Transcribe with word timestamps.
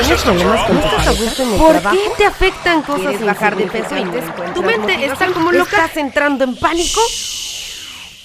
¿Tienes 0.00 0.22
problemas 0.22 0.66
con 0.66 0.80
tu 0.80 1.42
en 1.42 1.52
el 1.52 1.58
¿Por 1.58 1.72
trabajo? 1.80 1.96
qué 1.96 2.10
te 2.16 2.24
afectan 2.24 2.82
cosas 2.82 3.00
¿Quieres 3.02 3.24
bajar 3.24 3.56
de 3.56 3.66
peso 3.66 3.96
y 3.96 4.54
¿Tu 4.54 4.62
mente 4.62 5.04
está 5.04 5.26
como 5.26 5.52
loca? 5.52 5.76
¿Estás 5.76 5.96
entrando 5.98 6.44
en 6.44 6.56
pánico? 6.56 7.00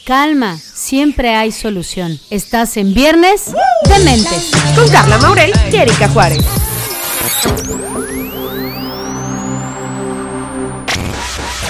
Calma, 0.06 0.58
siempre 0.58 1.34
hay 1.36 1.52
solución. 1.52 2.20
Estás 2.30 2.78
en 2.78 2.94
Viernes 2.94 3.52
de 3.52 4.00
Mentes. 4.06 4.52
Con 4.76 4.88
Carla 4.90 5.18
Maurel 5.18 5.52
y 5.72 5.76
Erika 5.76 6.08
Juárez. 6.10 6.46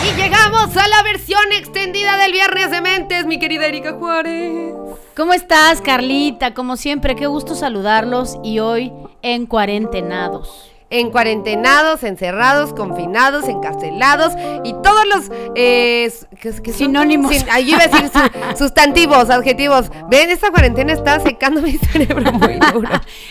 Y 0.04 0.22
llegamos 0.22 0.76
a 0.76 0.88
la 0.88 1.02
versión 1.04 1.52
extendida 1.54 2.18
del 2.18 2.32
Viernes 2.34 2.72
de 2.72 2.82
Mentes, 2.82 3.26
mi 3.26 3.40
querida 3.40 3.68
Erika 3.68 3.94
Juárez. 3.94 4.74
¿Cómo 5.16 5.34
estás, 5.34 5.80
Carlita? 5.82 6.54
Como 6.54 6.76
siempre, 6.76 7.16
qué 7.16 7.26
gusto 7.26 7.56
saludarlos 7.56 8.38
y 8.44 8.60
hoy 8.60 8.92
en 9.26 9.48
cuarentenados. 9.48 10.72
En 10.92 11.10
cuarentenados, 11.10 12.04
encerrados, 12.04 12.72
confinados, 12.72 13.48
encarcelados 13.48 14.34
y 14.64 14.72
todos 14.84 15.04
los 15.08 15.32
eh, 15.56 16.14
que- 16.40 16.52
que 16.62 16.72
son- 16.72 16.78
Sinónimos. 16.78 17.36
sin- 17.36 17.50
ahí 17.50 17.72
iba 17.72 17.80
a 17.84 17.88
decir 17.88 18.08
su- 18.10 18.58
sustantivos, 18.64 19.32
adjetivos. 19.32 19.90
Ven, 20.12 20.30
esta 20.30 20.52
cuarentena 20.52 20.94
está 20.94 21.20
secando 21.20 21.64
mi 21.64 21.74
cerebro 21.74 22.32
muy 22.34 22.60
duro. 22.74 22.88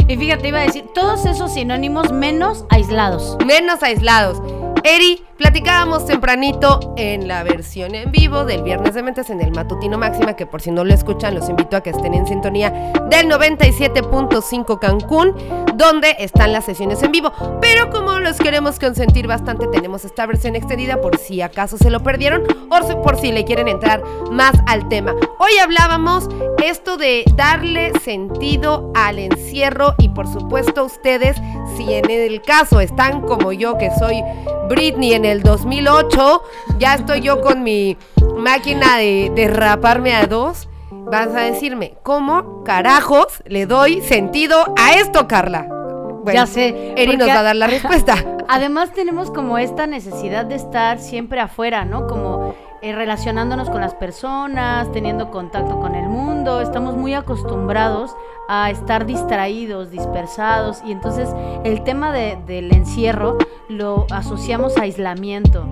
Y 0.09 0.17
fíjate, 0.17 0.49
iba 0.49 0.59
a 0.59 0.63
decir 0.63 0.85
todos 0.95 1.25
esos 1.27 1.55
sinónimos 1.55 2.11
menos 2.13 2.65
aislados. 2.71 3.39
menos 3.47 3.83
aislados. 3.85 4.43
Eri, 4.83 5.23
platicábamos 5.39 6.07
tempranito 6.07 6.95
en 6.97 7.29
la 7.29 7.43
versión 7.43 7.95
en 7.95 8.11
vivo 8.11 8.45
del 8.45 8.63
Viernes 8.63 8.95
de 8.95 9.03
Mentes 9.03 9.31
en 9.31 9.41
el 9.41 9.51
Matutino 9.53 9.97
Máxima, 9.97 10.35
que 10.35 10.47
por 10.47 10.61
si 10.61 10.71
no 10.71 10.85
lo 10.85 10.93
escuchan, 10.93 11.35
los 11.35 11.49
invito 11.49 11.77
a 11.77 11.83
que 11.83 11.91
estén 11.91 12.15
en 12.15 12.27
sintonía 12.27 12.71
del 13.09 13.29
97.5 13.29 14.79
Cancún, 14.79 15.35
donde 15.77 16.17
están 16.19 16.53
las 16.53 16.65
sesiones 16.65 17.03
en 17.03 17.13
vivo. 17.13 17.33
Pero 17.61 17.91
como 17.91 18.19
los 18.19 18.39
queremos 18.39 18.79
consentir 18.79 19.27
bastante, 19.27 19.67
tenemos 19.69 20.05
esta 20.05 20.27
versión 20.27 20.57
extendida 20.57 21.01
por 21.01 21.17
si 21.17 21.41
acaso 21.41 21.79
se 21.79 21.91
lo 21.91 22.03
perdieron 22.03 22.43
o 22.71 23.03
por 23.03 23.17
si 23.17 23.33
le 23.33 23.45
quieren 23.45 23.69
entrar 23.69 24.03
más 24.31 24.55
al 24.67 24.89
tema. 24.89 25.15
Hoy 25.39 25.53
hablábamos 25.63 26.29
esto 26.63 26.97
de 26.97 27.25
darle 27.35 27.93
sentido 28.01 28.91
al 28.95 29.19
encierro 29.19 29.95
y 29.99 30.09
por 30.11 30.27
supuesto 30.27 30.85
ustedes, 30.85 31.37
si 31.77 31.95
en 31.95 32.11
el 32.11 32.43
caso 32.43 32.81
están 32.81 33.23
como 33.23 33.53
yo 33.53 33.77
que 33.79 33.91
soy 33.99 34.23
Britney 34.69 35.15
en 35.15 35.25
el 35.25 35.43
2008, 35.43 36.43
ya 36.79 36.95
estoy 36.95 37.21
yo 37.21 37.41
con 37.41 37.63
mi 37.63 37.97
máquina 38.37 38.99
de, 38.99 39.31
de 39.35 39.49
raparme 39.49 40.15
a 40.15 40.27
dos, 40.27 40.69
vas 40.91 41.29
a 41.29 41.41
decirme, 41.41 41.95
¿cómo 42.03 42.65
carajos 42.65 43.43
le 43.47 43.67
doy 43.67 44.01
sentido 44.01 44.65
a 44.77 44.95
esto, 44.95 45.29
Carla? 45.29 45.67
Bueno, 45.69 46.41
Ya 46.41 46.47
sé, 46.47 46.95
Eri 46.97 47.17
nos 47.17 47.29
va 47.29 47.41
a 47.41 47.43
dar 47.43 47.57
la 47.57 47.67
respuesta. 47.69 48.17
Además 48.49 48.93
tenemos 48.93 49.31
como 49.31 49.59
esta 49.59 49.87
necesidad 49.87 50.47
de 50.47 50.55
estar 50.55 50.99
siempre 50.99 51.41
afuera, 51.41 51.85
¿no? 51.85 52.07
Como 52.07 52.55
eh, 52.85 52.93
relacionándonos 52.93 53.71
con 53.71 53.81
las 53.81 53.95
personas, 53.95 54.93
teniendo 54.93 55.31
contacto 55.31 55.81
con 55.81 55.95
el 55.95 56.07
mundo. 56.07 56.61
Estamos 56.61 56.95
muy 56.97 57.15
acostumbrados 57.15 58.15
a 58.47 58.71
estar 58.71 59.07
distraídos, 59.07 59.91
dispersados. 59.91 60.83
Y 60.85 60.93
entonces 60.93 61.35
el 61.65 61.83
tema 61.83 62.13
de- 62.13 62.37
del 62.47 62.73
encierro 62.75 63.39
lo 63.69 64.05
asociamos 64.11 64.77
a 64.77 64.83
aislamiento. 64.83 65.65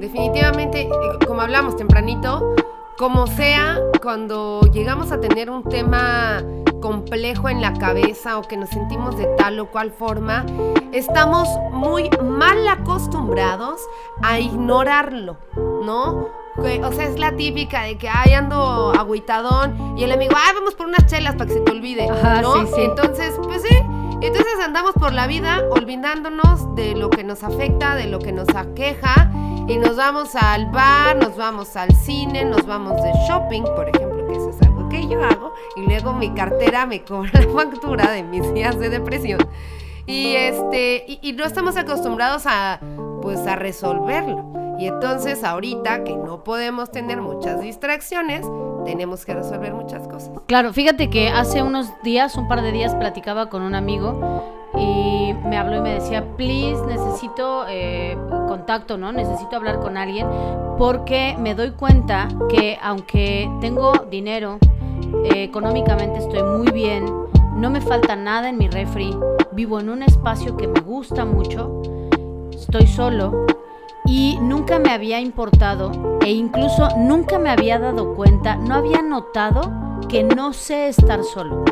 Definitivamente, 0.00 0.88
como 1.26 1.42
hablamos 1.42 1.76
tempranito, 1.76 2.54
como 2.96 3.26
sea, 3.26 3.78
cuando 4.02 4.62
llegamos 4.72 5.12
a 5.12 5.20
tener 5.20 5.50
un 5.50 5.62
tema 5.62 6.42
complejo 6.80 7.50
en 7.50 7.60
la 7.60 7.74
cabeza 7.74 8.38
o 8.38 8.42
que 8.42 8.56
nos 8.56 8.70
sentimos 8.70 9.16
de 9.18 9.26
tal 9.36 9.58
o 9.60 9.66
cual 9.70 9.90
forma, 9.90 10.46
estamos 10.92 11.48
muy 11.72 12.08
mal 12.22 12.66
acostumbrados 12.68 13.80
a 14.22 14.38
ignorarlo, 14.38 15.36
¿no? 15.84 16.28
O 16.58 16.92
sea, 16.92 17.04
es 17.04 17.18
la 17.18 17.36
típica 17.36 17.82
de 17.82 17.98
que, 17.98 18.08
ay, 18.08 18.32
ando 18.32 18.92
agüitadón 18.92 19.96
y 19.98 20.04
el 20.04 20.12
amigo, 20.12 20.34
ay, 20.36 20.54
vamos 20.54 20.74
por 20.74 20.86
unas 20.86 21.06
chelas 21.06 21.34
para 21.34 21.46
que 21.46 21.54
se 21.54 21.60
te 21.60 21.70
olvide, 21.70 22.08
Ajá, 22.08 22.40
¿no? 22.40 22.66
sí, 22.66 22.72
sí. 22.74 22.80
Entonces, 22.82 23.34
pues 23.42 23.62
sí, 23.62 23.76
entonces 24.22 24.58
andamos 24.62 24.92
por 24.94 25.12
la 25.12 25.26
vida 25.26 25.62
olvidándonos 25.70 26.74
de 26.74 26.94
lo 26.94 27.10
que 27.10 27.24
nos 27.24 27.44
afecta, 27.44 27.94
de 27.94 28.06
lo 28.06 28.18
que 28.18 28.32
nos 28.32 28.48
aqueja 28.54 29.30
y 29.68 29.76
nos 29.76 29.96
vamos 29.96 30.34
al 30.34 30.66
bar, 30.70 31.16
nos 31.16 31.36
vamos 31.36 31.76
al 31.76 31.94
cine, 31.94 32.44
nos 32.44 32.64
vamos 32.66 33.02
de 33.02 33.12
shopping, 33.28 33.62
por 33.74 33.88
ejemplo, 33.88 34.26
que 34.26 34.36
eso 34.36 34.50
es 34.50 34.62
algo 34.62 34.88
que 34.88 35.06
yo 35.06 35.22
hago 35.22 35.52
y 35.76 35.82
luego 35.82 36.12
mi 36.14 36.32
cartera 36.34 36.86
me 36.86 37.02
cobra 37.04 37.30
la 37.34 37.48
factura 37.52 38.10
de 38.10 38.22
mis 38.22 38.54
días 38.54 38.78
de 38.78 38.88
depresión. 38.88 39.46
Y 40.06 40.34
este 40.36 41.04
y, 41.06 41.18
y 41.20 41.32
no 41.32 41.44
estamos 41.44 41.76
acostumbrados 41.76 42.44
a 42.46 42.80
pues 43.22 43.46
a 43.46 43.56
resolverlo. 43.56 44.55
Y 44.78 44.86
entonces 44.86 45.42
ahorita 45.42 46.04
que 46.04 46.16
no 46.16 46.44
podemos 46.44 46.90
tener 46.90 47.20
muchas 47.20 47.60
distracciones, 47.60 48.46
tenemos 48.84 49.24
que 49.24 49.34
resolver 49.34 49.74
muchas 49.74 50.06
cosas. 50.06 50.30
Claro, 50.46 50.72
fíjate 50.72 51.10
que 51.10 51.28
hace 51.28 51.62
unos 51.62 51.90
días, 52.02 52.36
un 52.36 52.46
par 52.46 52.62
de 52.62 52.72
días, 52.72 52.94
platicaba 52.94 53.48
con 53.48 53.62
un 53.62 53.74
amigo 53.74 54.44
y 54.78 55.34
me 55.44 55.56
habló 55.56 55.78
y 55.78 55.80
me 55.80 55.94
decía, 55.94 56.24
please, 56.36 56.80
necesito 56.86 57.64
eh, 57.68 58.16
contacto, 58.48 58.98
¿no? 58.98 59.12
Necesito 59.12 59.56
hablar 59.56 59.80
con 59.80 59.96
alguien 59.96 60.26
porque 60.78 61.36
me 61.38 61.54
doy 61.54 61.70
cuenta 61.70 62.28
que 62.48 62.78
aunque 62.82 63.50
tengo 63.60 63.92
dinero, 64.10 64.58
eh, 65.24 65.44
económicamente 65.44 66.18
estoy 66.18 66.42
muy 66.42 66.70
bien, 66.70 67.06
no 67.54 67.70
me 67.70 67.80
falta 67.80 68.14
nada 68.14 68.50
en 68.50 68.58
mi 68.58 68.68
refri, 68.68 69.16
vivo 69.52 69.80
en 69.80 69.88
un 69.88 70.02
espacio 70.02 70.56
que 70.56 70.68
me 70.68 70.80
gusta 70.80 71.24
mucho, 71.24 71.82
estoy 72.52 72.86
solo 72.86 73.46
y 74.06 74.38
nunca 74.40 74.78
me 74.78 74.90
había 74.90 75.20
importado 75.20 76.18
e 76.20 76.32
incluso 76.32 76.88
nunca 76.96 77.38
me 77.38 77.50
había 77.50 77.78
dado 77.78 78.14
cuenta, 78.14 78.56
no 78.56 78.74
había 78.74 79.02
notado 79.02 79.85
que 80.08 80.22
no 80.24 80.52
sé 80.52 80.88
estar 80.88 81.22
solo. 81.24 81.64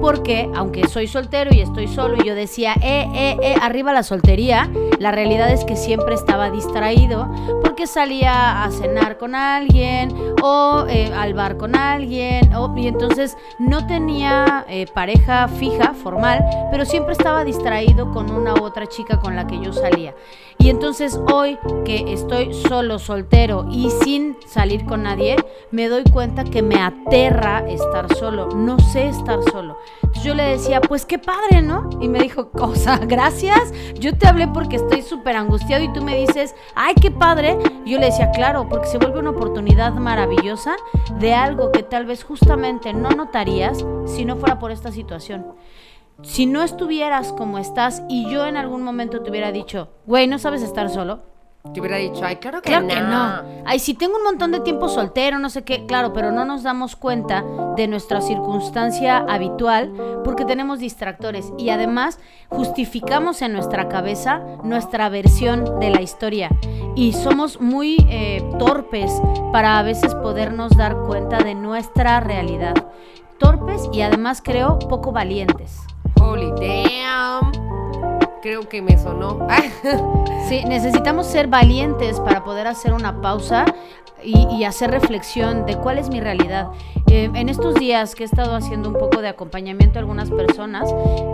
Porque 0.00 0.50
aunque 0.54 0.88
soy 0.88 1.06
soltero 1.06 1.50
y 1.54 1.60
estoy 1.60 1.86
solo 1.86 2.16
y 2.22 2.26
yo 2.26 2.34
decía, 2.34 2.74
eh, 2.82 3.06
eh, 3.14 3.36
eh, 3.42 3.54
arriba 3.60 3.92
la 3.92 4.02
soltería, 4.02 4.70
la 4.98 5.12
realidad 5.12 5.50
es 5.50 5.64
que 5.64 5.76
siempre 5.76 6.14
estaba 6.14 6.50
distraído 6.50 7.28
porque 7.62 7.86
salía 7.86 8.64
a 8.64 8.70
cenar 8.70 9.18
con 9.18 9.34
alguien 9.34 10.14
o 10.42 10.86
eh, 10.88 11.12
al 11.14 11.34
bar 11.34 11.56
con 11.58 11.76
alguien 11.76 12.52
o- 12.54 12.74
y 12.76 12.88
entonces 12.88 13.36
no 13.58 13.86
tenía 13.86 14.64
eh, 14.68 14.86
pareja 14.92 15.46
fija, 15.48 15.92
formal, 15.92 16.44
pero 16.70 16.84
siempre 16.86 17.12
estaba 17.12 17.44
distraído 17.44 18.10
con 18.12 18.30
una 18.30 18.54
u 18.54 18.62
otra 18.64 18.86
chica 18.86 19.20
con 19.20 19.36
la 19.36 19.46
que 19.46 19.60
yo 19.60 19.72
salía. 19.72 20.14
Y 20.58 20.70
entonces 20.70 21.20
hoy 21.32 21.58
que 21.84 22.12
estoy 22.14 22.52
solo, 22.54 22.98
soltero 22.98 23.66
y 23.70 23.90
sin 24.02 24.36
salir 24.46 24.86
con 24.86 25.02
nadie, 25.02 25.36
me 25.70 25.88
doy 25.88 26.02
cuenta 26.04 26.44
que 26.44 26.62
me 26.62 26.80
aterra 26.80 27.62
estar 27.68 28.14
solo, 28.14 28.48
no 28.48 28.78
sé 28.78 29.08
estar 29.08 29.38
solo. 29.50 29.78
Entonces 30.02 30.24
yo 30.24 30.34
le 30.34 30.44
decía, 30.44 30.80
pues 30.80 31.04
qué 31.04 31.18
padre, 31.18 31.62
¿no? 31.62 31.88
Y 32.00 32.08
me 32.08 32.18
dijo, 32.18 32.50
cosa, 32.52 32.98
gracias, 32.98 33.72
yo 33.94 34.16
te 34.16 34.26
hablé 34.26 34.48
porque 34.48 34.76
estoy 34.76 35.02
súper 35.02 35.36
angustiado 35.36 35.84
y 35.84 35.92
tú 35.92 36.02
me 36.02 36.16
dices, 36.16 36.54
ay, 36.74 36.94
qué 37.00 37.10
padre. 37.10 37.58
Yo 37.84 37.98
le 37.98 38.06
decía, 38.06 38.30
claro, 38.30 38.68
porque 38.68 38.88
se 38.88 38.98
vuelve 38.98 39.18
una 39.18 39.30
oportunidad 39.30 39.92
maravillosa 39.94 40.76
de 41.18 41.34
algo 41.34 41.72
que 41.72 41.82
tal 41.82 42.06
vez 42.06 42.24
justamente 42.24 42.92
no 42.92 43.10
notarías 43.10 43.84
si 44.06 44.24
no 44.24 44.36
fuera 44.36 44.58
por 44.58 44.70
esta 44.70 44.90
situación 44.90 45.46
si 46.22 46.46
no 46.46 46.62
estuvieras 46.62 47.32
como 47.32 47.58
estás 47.58 48.02
y 48.08 48.30
yo 48.30 48.46
en 48.46 48.56
algún 48.56 48.82
momento 48.82 49.22
te 49.22 49.30
hubiera 49.30 49.52
dicho, 49.52 49.90
güey, 50.06 50.26
¿no 50.26 50.38
sabes 50.38 50.62
estar 50.62 50.88
solo? 50.88 51.20
Te 51.72 51.80
hubiera 51.80 51.96
dicho, 51.96 52.24
ay, 52.24 52.36
claro 52.36 52.62
que 52.62 52.68
Claro 52.70 52.86
no. 52.86 52.94
que 52.94 53.00
no. 53.00 53.42
Ay, 53.66 53.78
si 53.78 53.94
tengo 53.94 54.16
un 54.16 54.22
montón 54.24 54.50
de 54.52 54.60
tiempo 54.60 54.88
soltero, 54.88 55.38
no 55.38 55.50
sé 55.50 55.62
qué, 55.62 55.84
claro, 55.86 56.12
pero 56.12 56.32
no 56.32 56.44
nos 56.44 56.62
damos 56.62 56.96
cuenta 56.96 57.44
de 57.76 57.86
nuestra 57.88 58.20
circunstancia 58.20 59.18
habitual 59.28 59.92
porque 60.24 60.44
tenemos 60.44 60.78
distractores 60.78 61.52
y 61.58 61.68
además 61.70 62.18
justificamos 62.48 63.42
en 63.42 63.52
nuestra 63.52 63.88
cabeza 63.88 64.40
nuestra 64.62 65.08
versión 65.08 65.78
de 65.80 65.90
la 65.90 66.00
historia 66.00 66.50
y 66.94 67.12
somos 67.12 67.60
muy 67.60 67.96
eh, 68.08 68.42
torpes 68.58 69.10
para 69.52 69.78
a 69.78 69.82
veces 69.82 70.14
podernos 70.14 70.76
dar 70.76 70.96
cuenta 71.06 71.38
de 71.38 71.54
nuestra 71.54 72.20
realidad. 72.20 72.74
Torpes 73.38 73.82
y 73.92 74.00
además 74.00 74.40
creo 74.42 74.78
poco 74.78 75.12
valientes. 75.12 75.80
Holy 76.18 76.50
damn. 76.52 77.65
Creo 78.46 78.68
que 78.68 78.80
me 78.80 78.96
sonó. 78.96 79.44
Sí, 80.48 80.62
necesitamos 80.64 81.26
ser 81.26 81.48
valientes 81.48 82.20
para 82.20 82.44
poder 82.44 82.68
hacer 82.68 82.92
una 82.92 83.20
pausa 83.20 83.64
y, 84.22 84.46
y 84.54 84.62
hacer 84.62 84.92
reflexión 84.92 85.66
de 85.66 85.76
cuál 85.76 85.98
es 85.98 86.08
mi 86.08 86.20
realidad. 86.20 86.68
Eh, 87.10 87.28
en 87.34 87.48
estos 87.48 87.74
días 87.74 88.14
que 88.14 88.22
he 88.22 88.26
estado 88.26 88.54
haciendo 88.54 88.88
un 88.88 88.94
poco 88.94 89.20
de 89.20 89.26
acompañamiento 89.26 89.98
a 89.98 90.02
algunas 90.02 90.30
personas, 90.30 90.88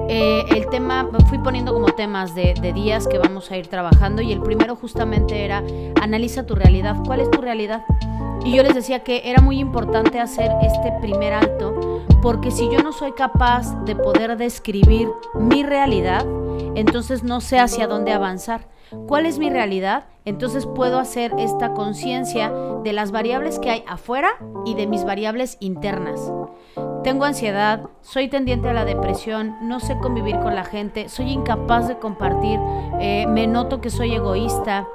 eh, 0.09 0.43
el 0.49 0.67
tema, 0.71 1.07
fui 1.29 1.37
poniendo 1.37 1.75
como 1.75 1.89
temas 1.89 2.35
de, 2.35 2.55
de 2.55 2.73
días 2.73 3.07
que 3.07 3.19
vamos 3.19 3.51
a 3.51 3.59
ir 3.59 3.67
trabajando 3.67 4.23
y 4.23 4.33
el 4.33 4.41
primero 4.41 4.77
justamente 4.77 5.45
era 5.45 5.63
analiza 6.01 6.47
tu 6.47 6.55
realidad. 6.55 6.97
¿Cuál 7.05 7.21
es 7.21 7.31
tu 7.31 7.43
realidad? 7.43 7.85
Y 8.47 8.57
yo 8.57 8.63
les 8.63 8.75
decía 8.75 9.05
que 9.05 9.21
era 9.27 9.43
muy 9.43 9.59
importante 9.59 10.19
hacer 10.19 10.51
este 10.63 10.91
primer 11.03 11.35
alto 11.35 12.01
porque 12.23 12.51
si 12.51 12.71
yo 12.71 12.83
no 12.83 12.93
soy 12.93 13.13
capaz 13.13 13.75
de 13.85 13.97
poder 13.97 14.37
describir 14.37 15.09
mi 15.35 15.65
realidad, 15.65 16.25
entonces 16.75 17.23
no 17.23 17.41
sé 17.41 17.59
hacia 17.59 17.87
dónde 17.87 18.13
avanzar. 18.13 18.69
¿Cuál 19.09 19.27
es 19.27 19.39
mi 19.39 19.51
realidad? 19.51 20.05
Entonces 20.25 20.67
puedo 20.67 20.99
hacer 20.99 21.33
esta 21.39 21.73
conciencia 21.73 22.53
de 22.85 22.93
las 22.93 23.11
variables 23.11 23.59
que 23.59 23.71
hay 23.71 23.85
afuera 23.89 24.31
y 24.65 24.75
de 24.75 24.87
mis 24.87 25.05
variables 25.05 25.57
internas. 25.61 26.33
Tengo 27.03 27.25
ansiedad, 27.25 27.89
soy 28.01 28.29
tendiente 28.29 28.69
a 28.69 28.73
la 28.73 28.85
depresión, 28.85 29.57
no 29.63 29.81
sé 29.81 29.99
convivir 29.99 30.39
con 30.39 30.55
la 30.55 30.65
gente, 30.65 31.09
soy 31.09 31.31
incapaz 31.33 31.89
de 31.89 31.99
compartir, 31.99 32.61
eh, 33.01 33.27
me 33.29 33.49
noto 33.49 33.81
que 33.81 33.91
soy 33.91 34.15
egoísta, 34.15 34.87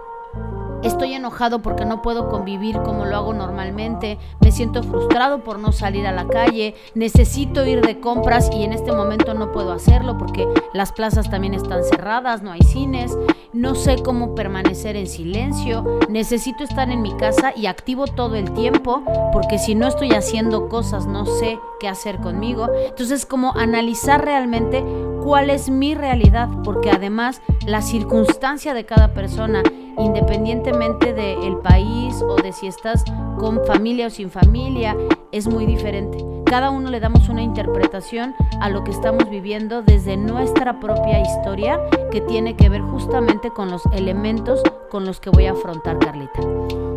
Estoy 0.88 1.16
enojado 1.16 1.62
porque 1.62 1.84
no 1.84 2.02
puedo 2.02 2.30
convivir 2.30 2.82
como 2.82 3.06
lo 3.06 3.18
hago 3.18 3.34
normalmente. 3.34 4.18
Me 4.40 4.54
siento 4.54 4.84
frustrado 4.84 5.44
por 5.44 5.60
no 5.60 5.74
salir 5.74 6.08
a 6.08 6.14
la 6.14 6.28
calle. 6.28 6.76
Necesito 6.96 7.66
ir 7.66 7.82
de 7.82 8.00
compras 8.00 8.50
y 8.54 8.64
en 8.64 8.72
este 8.72 8.94
momento 8.94 9.34
no 9.34 9.52
puedo 9.52 9.74
hacerlo 9.74 10.18
porque 10.18 10.48
las 10.74 10.94
plazas 10.94 11.30
también 11.30 11.54
están 11.54 11.84
cerradas, 11.84 12.42
no 12.42 12.54
hay 12.54 12.62
cines. 12.62 13.18
No 13.52 13.76
sé 13.76 13.98
cómo 14.02 14.34
permanecer 14.34 14.96
en 14.96 15.08
silencio. 15.08 16.00
Necesito 16.08 16.64
estar 16.64 16.90
en 16.90 17.02
mi 17.02 17.16
casa 17.18 17.52
y 17.54 17.66
activo 17.66 18.08
todo 18.08 18.36
el 18.36 18.54
tiempo 18.54 19.04
porque 19.34 19.60
si 19.60 19.76
no 19.76 19.88
estoy 19.88 20.12
haciendo 20.12 20.70
cosas 20.70 21.06
no 21.06 21.26
sé 21.26 21.60
qué 21.82 21.90
hacer 21.90 22.20
conmigo. 22.20 22.70
Entonces 22.88 23.26
como 23.26 23.54
analizar 23.58 24.24
realmente 24.24 24.86
cuál 25.28 25.50
es 25.50 25.70
mi 25.70 25.94
realidad 25.94 26.48
porque 26.64 26.90
además 26.90 27.42
la 27.66 27.82
circunstancia 27.82 28.74
de 28.74 28.86
cada 28.86 29.14
persona 29.14 29.62
independientemente 29.98 31.14
del 31.14 31.58
país 31.58 32.22
o 32.22 32.38
de 32.38 32.54
si 32.54 32.68
estás 32.68 33.04
con 33.38 33.66
familia 33.66 34.08
o 34.08 34.10
sin 34.10 34.30
familia, 34.30 34.96
es 35.34 35.46
muy 35.46 35.66
diferente. 35.66 36.18
Cada 36.46 36.70
uno 36.70 36.90
le 36.90 37.02
damos 37.02 37.28
una 37.28 37.42
interpretación 37.42 38.36
a 38.62 38.70
lo 38.70 38.86
que 38.86 38.92
estamos 38.92 39.30
viviendo 39.30 39.82
desde 39.82 40.16
nuestra 40.16 40.80
propia 40.80 41.20
historia 41.20 41.82
que 42.10 42.22
tiene 42.22 42.56
que 42.56 42.70
ver 42.70 42.82
justamente 42.84 43.50
con 43.50 43.70
los 43.70 43.82
elementos 43.92 44.62
con 44.90 45.06
los 45.06 45.20
que 45.20 45.30
voy 45.30 45.48
a 45.48 45.52
afrontar, 45.52 46.00
Carlita. 46.00 46.40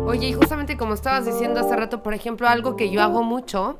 Oye, 0.05 0.29
y 0.29 0.33
justamente 0.33 0.77
como 0.77 0.93
estabas 0.93 1.25
diciendo 1.25 1.59
hace 1.59 1.75
rato, 1.75 2.01
por 2.01 2.13
ejemplo, 2.13 2.47
algo 2.47 2.77
que 2.77 2.91
yo 2.91 3.01
hago 3.01 3.23
mucho 3.23 3.77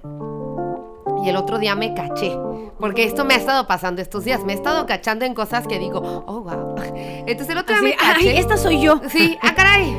y 1.24 1.30
el 1.30 1.36
otro 1.36 1.60
día 1.60 1.76
me 1.76 1.94
caché. 1.94 2.38
Porque 2.80 3.04
esto 3.04 3.26
me 3.26 3.36
ha 3.36 3.38
estado 3.38 3.68
pasando 3.68 4.02
estos 4.02 4.24
días. 4.24 4.44
Me 4.44 4.54
he 4.54 4.56
estado 4.56 4.86
cachando 4.86 5.26
en 5.26 5.36
cosas 5.36 5.68
que 5.68 5.78
digo, 5.78 6.24
oh, 6.26 6.42
wow. 6.42 6.76
Entonces 6.96 7.50
el 7.50 7.58
otro 7.60 7.76
día 7.76 7.84
me 7.84 7.96
caché. 7.96 8.32
Ay, 8.32 8.38
esta 8.38 8.58
soy 8.58 8.82
yo. 8.82 9.00
Sí, 9.08 9.38
ah, 9.42 9.54
caray. 9.56 9.96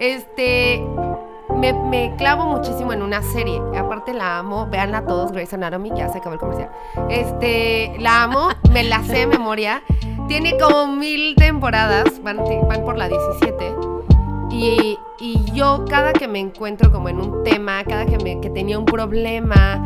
Este. 0.00 0.84
Me, 1.56 1.72
me, 1.72 2.14
clavo 2.16 2.44
muchísimo 2.46 2.92
en 2.92 3.02
una 3.02 3.22
serie. 3.22 3.60
Aparte 3.78 4.12
la 4.12 4.38
amo. 4.38 4.66
Veanla 4.66 5.06
todos, 5.06 5.30
Grey's 5.30 5.54
Anatomy. 5.54 5.92
Ya 5.94 6.08
se 6.08 6.18
acabó 6.18 6.34
el 6.34 6.40
comercial. 6.40 6.70
Este. 7.08 7.94
La 8.00 8.24
amo. 8.24 8.48
Me 8.72 8.82
la 8.82 9.02
sé 9.04 9.18
de 9.18 9.26
memoria. 9.28 9.82
Tiene 10.26 10.58
como 10.58 10.88
mil 10.88 11.36
temporadas. 11.36 12.20
Van, 12.22 12.38
van 12.68 12.84
por 12.84 12.98
la 12.98 13.08
17. 13.08 13.74
Y, 14.50 14.98
y, 15.18 15.44
yo 15.52 15.84
cada 15.88 16.12
que 16.12 16.28
me 16.28 16.38
encuentro 16.38 16.92
como 16.92 17.08
en 17.08 17.20
un 17.20 17.42
tema, 17.42 17.82
cada 17.84 18.06
que, 18.06 18.18
me, 18.18 18.40
que 18.40 18.50
tenía 18.50 18.78
un 18.78 18.84
problema, 18.84 19.82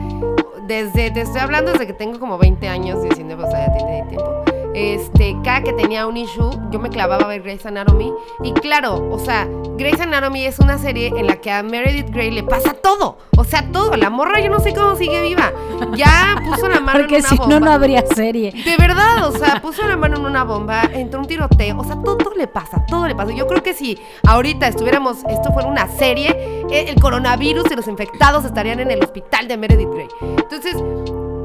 desde, 0.69 1.11
te 1.11 1.23
estoy 1.23 1.41
hablando 1.41 1.73
desde 1.73 1.87
que 1.87 1.95
tengo 1.95 2.21
como 2.21 2.37
20 2.37 2.69
años, 2.69 3.03
19, 3.03 3.43
o 3.43 3.51
ya 3.51 3.73
tiene 3.73 4.05
tiempo. 4.09 4.45
Este, 4.75 5.37
cada 5.43 5.63
que 5.63 5.73
tenía 5.73 6.07
un 6.07 6.17
issue, 6.17 6.51
yo 6.71 6.79
me 6.79 6.91
clavaba 6.91 7.25
a 7.25 7.29
ver 7.29 7.43
Grey's 7.43 7.67
Anatomy. 7.67 8.13
Y 8.43 8.53
claro, 8.53 9.09
o 9.11 9.19
sea, 9.19 9.49
Grey's 9.77 10.01
Anatomy 10.01 10.45
es 10.45 10.59
una 10.59 10.79
serie 10.79 11.13
en 11.17 11.27
la 11.27 11.37
que 11.41 11.51
a 11.51 11.63
Meredith 11.63 12.11
Grey 12.11 12.31
le 12.31 12.43
pasa 12.43 12.75
todo. 12.75 13.19
O 13.37 13.45
sea, 13.45 13.71
todo. 13.73 13.97
La 13.97 14.11
morra 14.11 14.41
yo 14.41 14.51
no 14.51 14.61
sé 14.61 14.75
cómo 14.75 14.97
sigue 14.97 15.23
viva. 15.23 15.53
Ya 15.95 16.43
puso 16.45 16.69
la 16.69 16.81
mano 16.81 17.01
en 17.01 17.15
una 17.15 17.23
si 17.23 17.37
bomba. 17.37 17.61
no, 17.61 17.67
no 17.67 17.71
habría 17.73 18.07
serie. 18.07 18.53
De 18.53 18.77
verdad, 18.77 19.27
o 19.27 19.33
sea, 19.33 19.61
puso 19.63 19.87
la 19.87 19.97
mano 19.97 20.17
en 20.17 20.27
una 20.27 20.45
bomba, 20.45 20.83
entró 20.93 21.21
un 21.21 21.27
tiroteo. 21.27 21.79
O 21.79 21.85
sea, 21.85 21.97
todo, 21.97 22.17
todo 22.17 22.35
le 22.35 22.47
pasa, 22.47 22.85
todo 22.87 23.07
le 23.07 23.15
pasa. 23.15 23.33
Yo 23.33 23.47
creo 23.47 23.63
que 23.63 23.75
si 23.75 23.99
ahorita 24.27 24.69
estuviéramos, 24.69 25.19
esto 25.29 25.53
fuera 25.53 25.69
una 25.69 25.89
serie, 25.89 26.31
eh, 26.71 26.87
el 26.89 27.01
coronavirus 27.01 27.71
y 27.71 27.77
los 27.77 27.89
infectados 27.89 28.45
estarían 28.45 28.81
en 28.81 28.91
el 28.91 29.03
hospital 29.03 29.49
de 29.49 29.57
Meredith 29.57 29.89
Grey. 29.91 30.09
Entonces, 30.21 30.77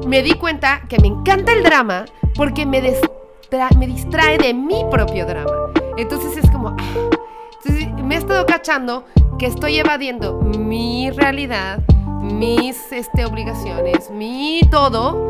me 0.06 0.22
di 0.22 0.34
cuenta 0.34 0.82
que 0.88 0.98
me 0.98 1.08
encanta 1.08 1.52
el 1.52 1.62
drama 1.62 2.04
porque 2.34 2.66
me, 2.66 2.80
me 2.80 3.86
distrae 3.86 4.38
de 4.38 4.54
mi 4.54 4.84
propio 4.90 5.26
drama. 5.26 5.52
Entonces 5.96 6.36
es 6.36 6.50
como, 6.50 6.68
ah. 6.68 7.10
me 8.02 8.14
he 8.14 8.18
estado 8.18 8.46
cachando 8.46 9.04
que 9.38 9.46
estoy 9.46 9.78
evadiendo 9.78 10.40
mi 10.40 11.10
realidad, 11.10 11.80
mis 12.20 12.92
este, 12.92 13.24
obligaciones, 13.24 14.10
mi 14.10 14.60
todo 14.70 15.28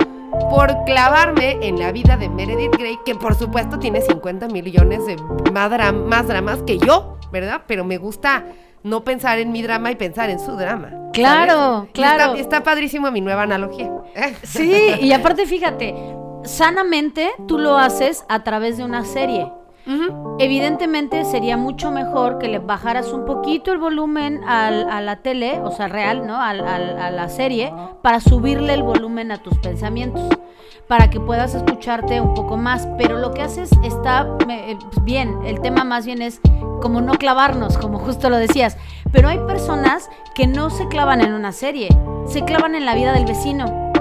por 0.50 0.84
clavarme 0.84 1.58
en 1.62 1.78
la 1.78 1.92
vida 1.92 2.16
de 2.16 2.28
Meredith 2.28 2.76
Grey, 2.76 2.98
que 3.04 3.14
por 3.14 3.34
supuesto 3.34 3.78
tiene 3.78 4.00
50 4.00 4.48
millones 4.48 5.06
de 5.06 5.16
más, 5.52 5.70
más 5.92 6.26
dramas 6.26 6.62
que 6.66 6.78
yo, 6.78 7.18
¿verdad? 7.30 7.62
Pero 7.66 7.84
me 7.84 7.98
gusta 7.98 8.44
no 8.82 9.04
pensar 9.04 9.38
en 9.38 9.52
mi 9.52 9.62
drama 9.62 9.90
y 9.90 9.96
pensar 9.96 10.30
en 10.30 10.40
su 10.40 10.52
drama. 10.56 11.03
Claro, 11.14 11.88
claro. 11.92 12.34
Está, 12.34 12.62
padrísimo 12.62 13.10
mi 13.10 13.20
nueva 13.20 13.42
analogía. 13.42 13.90
Sí, 14.42 14.94
y 15.00 15.12
aparte 15.12 15.46
fíjate, 15.46 15.94
sanamente 16.44 17.30
tú 17.48 17.58
lo 17.58 17.78
haces 17.78 18.24
a 18.28 18.44
través 18.44 18.76
de 18.76 18.84
una 18.84 19.04
serie. 19.04 19.50
Evidentemente 20.38 21.26
sería 21.26 21.58
mucho 21.58 21.90
mejor 21.90 22.38
que 22.38 22.48
le 22.48 22.58
bajaras 22.58 23.12
un 23.12 23.26
poquito 23.26 23.70
el 23.70 23.78
volumen 23.78 24.42
a 24.44 25.00
la 25.00 25.16
tele, 25.16 25.60
o 25.62 25.70
sea, 25.72 25.88
real, 25.88 26.26
¿no? 26.26 26.40
a 26.40 26.54
la 26.54 27.28
serie, 27.28 27.72
para 28.02 28.20
subirle 28.20 28.72
el 28.74 28.82
volumen 28.82 29.30
a 29.30 29.38
tus 29.38 29.58
pensamientos 29.58 30.28
para 30.88 31.10
que 31.10 31.20
puedas 31.20 31.54
escucharte 31.54 32.20
un 32.20 32.34
poco 32.34 32.56
más. 32.56 32.88
Pero 32.98 33.18
lo 33.18 33.32
que 33.32 33.42
haces 33.42 33.70
está 33.84 34.28
eh, 34.48 34.76
bien, 35.02 35.38
el 35.44 35.60
tema 35.60 35.84
más 35.84 36.06
bien 36.06 36.22
es 36.22 36.40
como 36.82 37.00
no 37.00 37.14
clavarnos, 37.14 37.78
como 37.78 37.98
justo 37.98 38.30
lo 38.30 38.36
decías. 38.36 38.76
Pero 39.12 39.28
hay 39.28 39.38
personas 39.38 40.10
que 40.34 40.46
no 40.46 40.70
se 40.70 40.88
clavan 40.88 41.20
en 41.20 41.32
una 41.32 41.52
serie, 41.52 41.88
se 42.26 42.44
clavan 42.44 42.74
en 42.74 42.84
la 42.84 42.94
vida 42.94 43.12
del 43.12 43.24
vecino. 43.24 43.92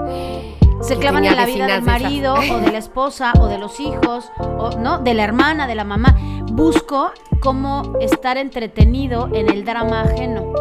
Se 0.82 0.98
clavan 0.98 1.24
en 1.24 1.38
la 1.38 1.46
vida 1.46 1.66
del 1.66 1.82
marido 1.82 2.34
o 2.52 2.58
de 2.60 2.72
la 2.72 2.78
esposa 2.78 3.32
o 3.40 3.48
de 3.48 3.58
los 3.58 3.80
hijos, 3.80 4.30
o, 4.38 4.72
¿no? 4.78 5.00
De 5.00 5.14
la 5.14 5.24
hermana, 5.24 5.66
de 5.66 5.76
la 5.76 5.86
mamá. 5.86 6.18
Busco 6.52 7.12
cómo 7.40 7.94
estar 8.02 8.38
entretenido 8.38 9.30
en 9.34 9.50
el 9.50 9.64
drama 9.64 10.02
ajeno. 10.02 10.54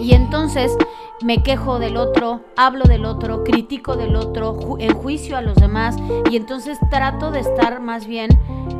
Y 0.00 0.14
entonces 0.14 0.76
me 1.24 1.42
quejo 1.42 1.78
del 1.78 1.96
otro, 1.96 2.40
hablo 2.56 2.84
del 2.84 3.04
otro, 3.04 3.44
critico 3.44 3.96
del 3.96 4.16
otro, 4.16 4.76
enjuicio 4.78 5.36
a 5.36 5.40
los 5.40 5.56
demás 5.56 5.96
y 6.30 6.36
entonces 6.36 6.78
trato 6.90 7.30
de 7.30 7.40
estar 7.40 7.80
más 7.80 8.06
bien 8.06 8.30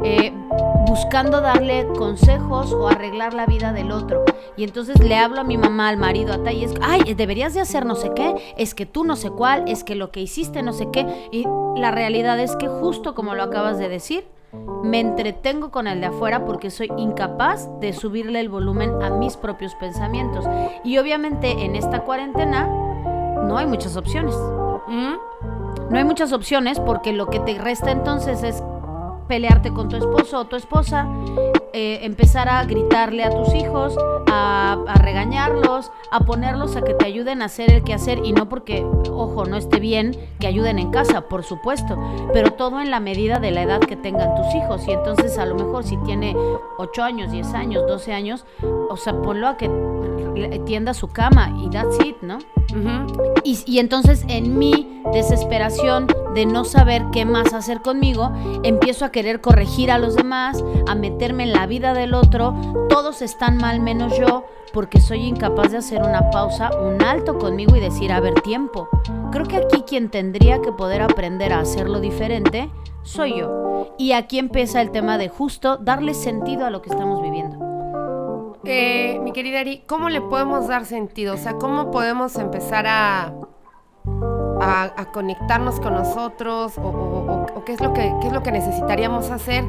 eh, 0.05 0.33
buscando 0.87 1.41
darle 1.41 1.87
consejos 1.97 2.73
o 2.73 2.89
arreglar 2.89 3.35
la 3.35 3.47
vida 3.47 3.73
del 3.73 3.93
otro. 3.93 4.25
Y 4.57 4.65
entonces 4.65 4.99
le 5.01 5.17
hablo 5.17 5.41
a 5.41 5.45
mi 5.45 5.57
mamá, 5.57 5.89
al 5.89 5.97
marido, 5.97 6.35
a 6.35 6.53
y 6.53 6.65
es, 6.65 6.75
ay, 6.83 7.15
deberías 7.15 7.55
de 7.55 7.61
hacer 7.61 7.87
no 7.87 7.95
sé 7.95 8.11
qué, 8.15 8.35
es 8.57 8.75
que 8.75 8.87
tú 8.87 9.05
no 9.05 9.17
sé 9.17 9.31
cuál, 9.31 9.69
es 9.69 9.85
que 9.85 9.95
lo 9.95 10.11
que 10.11 10.21
hiciste 10.21 10.63
no 10.63 10.73
sé 10.73 10.89
qué. 10.93 11.29
Y 11.31 11.47
la 11.77 11.91
realidad 11.91 12.39
es 12.41 12.57
que 12.57 12.69
justo 12.69 13.15
como 13.15 13.35
lo 13.35 13.45
acabas 13.45 13.79
de 13.79 13.89
decir, 13.89 14.25
me 14.83 15.01
entretengo 15.01 15.71
con 15.71 15.87
el 15.87 16.01
de 16.01 16.07
afuera 16.07 16.45
porque 16.45 16.71
soy 16.71 16.91
incapaz 16.97 17.69
de 17.81 17.93
subirle 17.93 18.41
el 18.41 18.49
volumen 18.49 19.03
a 19.03 19.11
mis 19.11 19.37
propios 19.37 19.75
pensamientos. 19.77 20.45
Y 20.85 20.99
obviamente 20.99 21.65
en 21.65 21.77
esta 21.77 22.01
cuarentena 22.01 22.67
no 22.67 23.57
hay 23.57 23.67
muchas 23.67 23.97
opciones. 23.97 24.35
¿Mm? 24.89 25.15
No 25.91 25.99
hay 25.99 26.05
muchas 26.05 26.33
opciones 26.33 26.81
porque 26.81 27.13
lo 27.13 27.29
que 27.29 27.41
te 27.41 27.59
resta 27.59 27.91
entonces 27.91 28.43
es 28.43 28.63
pelearte 29.33 29.73
con 29.73 29.89
tu 29.89 29.97
esposo 29.97 30.41
o 30.41 30.45
tu 30.45 30.57
esposa, 30.57 31.09
eh, 31.73 32.01
empezar 32.03 32.51
a 32.51 32.63
gritarle 32.67 33.25
a 33.25 33.31
tus 33.31 33.55
hijos, 33.55 33.97
a, 34.31 34.77
regañarlos, 34.97 35.91
a 36.11 36.21
ponerlos 36.21 36.77
a 36.77 36.83
que 36.83 36.93
te 36.93 37.07
ayuden 37.07 37.41
a 37.41 37.47
hacer 37.47 37.73
el 37.73 37.83
quehacer 37.83 38.21
y 38.23 38.35
no 38.35 38.51
porque, 38.51 38.85
ojo, 39.11 39.47
no 39.47 39.57
esté 39.57 39.81
bien 39.81 40.15
que 40.39 40.49
ayuden 40.49 40.79
en 40.79 40.91
casa, 40.91 41.29
por 41.31 41.45
supuesto, 41.45 41.99
pero 42.35 42.51
todo 42.51 42.83
en 42.83 42.91
la 42.91 43.01
medida 43.01 43.39
de 43.39 43.53
la 43.53 43.63
edad 43.63 43.81
que 43.81 43.97
tengan 43.97 44.35
tus 44.35 44.55
hijos. 44.55 44.87
Y 44.87 44.93
entonces 44.93 45.39
a 45.39 45.47
lo 45.47 45.55
mejor 45.55 45.85
si 45.85 45.97
tiene 46.05 46.37
8 46.77 47.03
años, 47.03 47.33
10 47.33 47.55
años, 47.55 47.87
12 47.87 48.13
años, 48.13 48.45
o 48.91 48.99
sea, 48.99 49.15
ponlo 49.23 49.49
a 49.49 49.57
que 49.57 49.71
tienda 50.65 50.95
su 50.95 51.09
cama 51.09 51.55
y 51.63 51.71
that's 51.71 51.99
it, 52.05 52.17
¿no? 52.23 52.39
y, 53.45 53.59
y, 53.67 53.79
entonces 53.79 54.25
en 54.29 54.59
mi 54.59 55.03
desesperación 55.13 56.07
de 56.35 56.47
no 56.47 56.65
saber 56.65 57.05
qué 57.13 57.25
más 57.25 57.53
hacer 57.53 57.83
conmigo, 57.83 58.33
empiezo 58.63 59.05
a 59.05 59.11
querer 59.11 59.41
corregir 59.41 59.91
a 59.91 59.99
los 59.99 60.17
demás, 60.17 60.65
a 60.87 60.95
meterme 60.95 61.43
en 61.43 61.53
la 61.53 61.67
vida 61.67 61.93
del 61.93 62.15
otro, 62.15 62.55
todos 62.89 63.21
están 63.21 63.59
mal 63.59 63.81
menos 63.81 64.17
yo, 64.19 64.47
porque 64.73 65.01
soy 65.01 65.21
incapaz 65.21 65.73
de 65.73 65.79
hacer 65.79 66.03
una 66.03 66.31
pausa, 66.31 66.71
un 66.79 67.03
alto 67.03 67.39
conmigo 67.39 67.77
y 67.77 67.81
decir, 67.81 68.11
a 68.13 68.21
ver, 68.21 68.35
tiempo. 68.41 68.89
Creo 69.31 69.47
que 69.47 69.57
aquí 69.57 69.83
quien 69.83 70.09
tendría 70.09 70.61
que 70.61 70.73
poder 70.73 71.03
aprender 71.03 71.53
a 71.53 71.61
hacerlo 71.61 72.01
diferente 72.01 72.71
soy 73.03 73.39
yo. 73.39 73.95
Y 73.99 74.13
aquí 74.13 74.39
empieza 74.39 74.81
el 74.81 74.91
tema 74.91 75.19
de 75.19 75.29
justo 75.29 75.77
darle 75.77 76.15
sentido 76.15 76.65
a 76.65 76.71
lo 76.71 76.83
que 76.83 76.91
estamos 76.91 77.23
viviendo. 77.23 77.72
Eh, 78.65 79.19
mi 79.23 79.33
querida 79.33 79.61
Ari, 79.61 79.83
¿cómo 79.89 80.09
le 80.09 80.21
podemos 80.21 80.69
dar 80.69 80.85
sentido? 80.85 81.35
O 81.35 81.37
sea, 81.39 81.55
¿cómo 81.55 81.91
podemos 81.91 82.37
empezar 82.37 82.87
a, 82.87 83.33
a, 84.61 85.11
conectarnos 85.13 85.81
con 85.81 85.95
nosotros? 85.95 86.79
O, 86.79 87.47
o 87.57 87.65
qué 87.65 87.73
es 87.73 87.81
lo 87.81 87.93
que, 87.93 88.13
qué 88.21 88.29
es 88.29 88.33
lo 88.33 88.43
que 88.43 88.53
necesitaríamos 88.53 89.31
hacer 89.31 89.65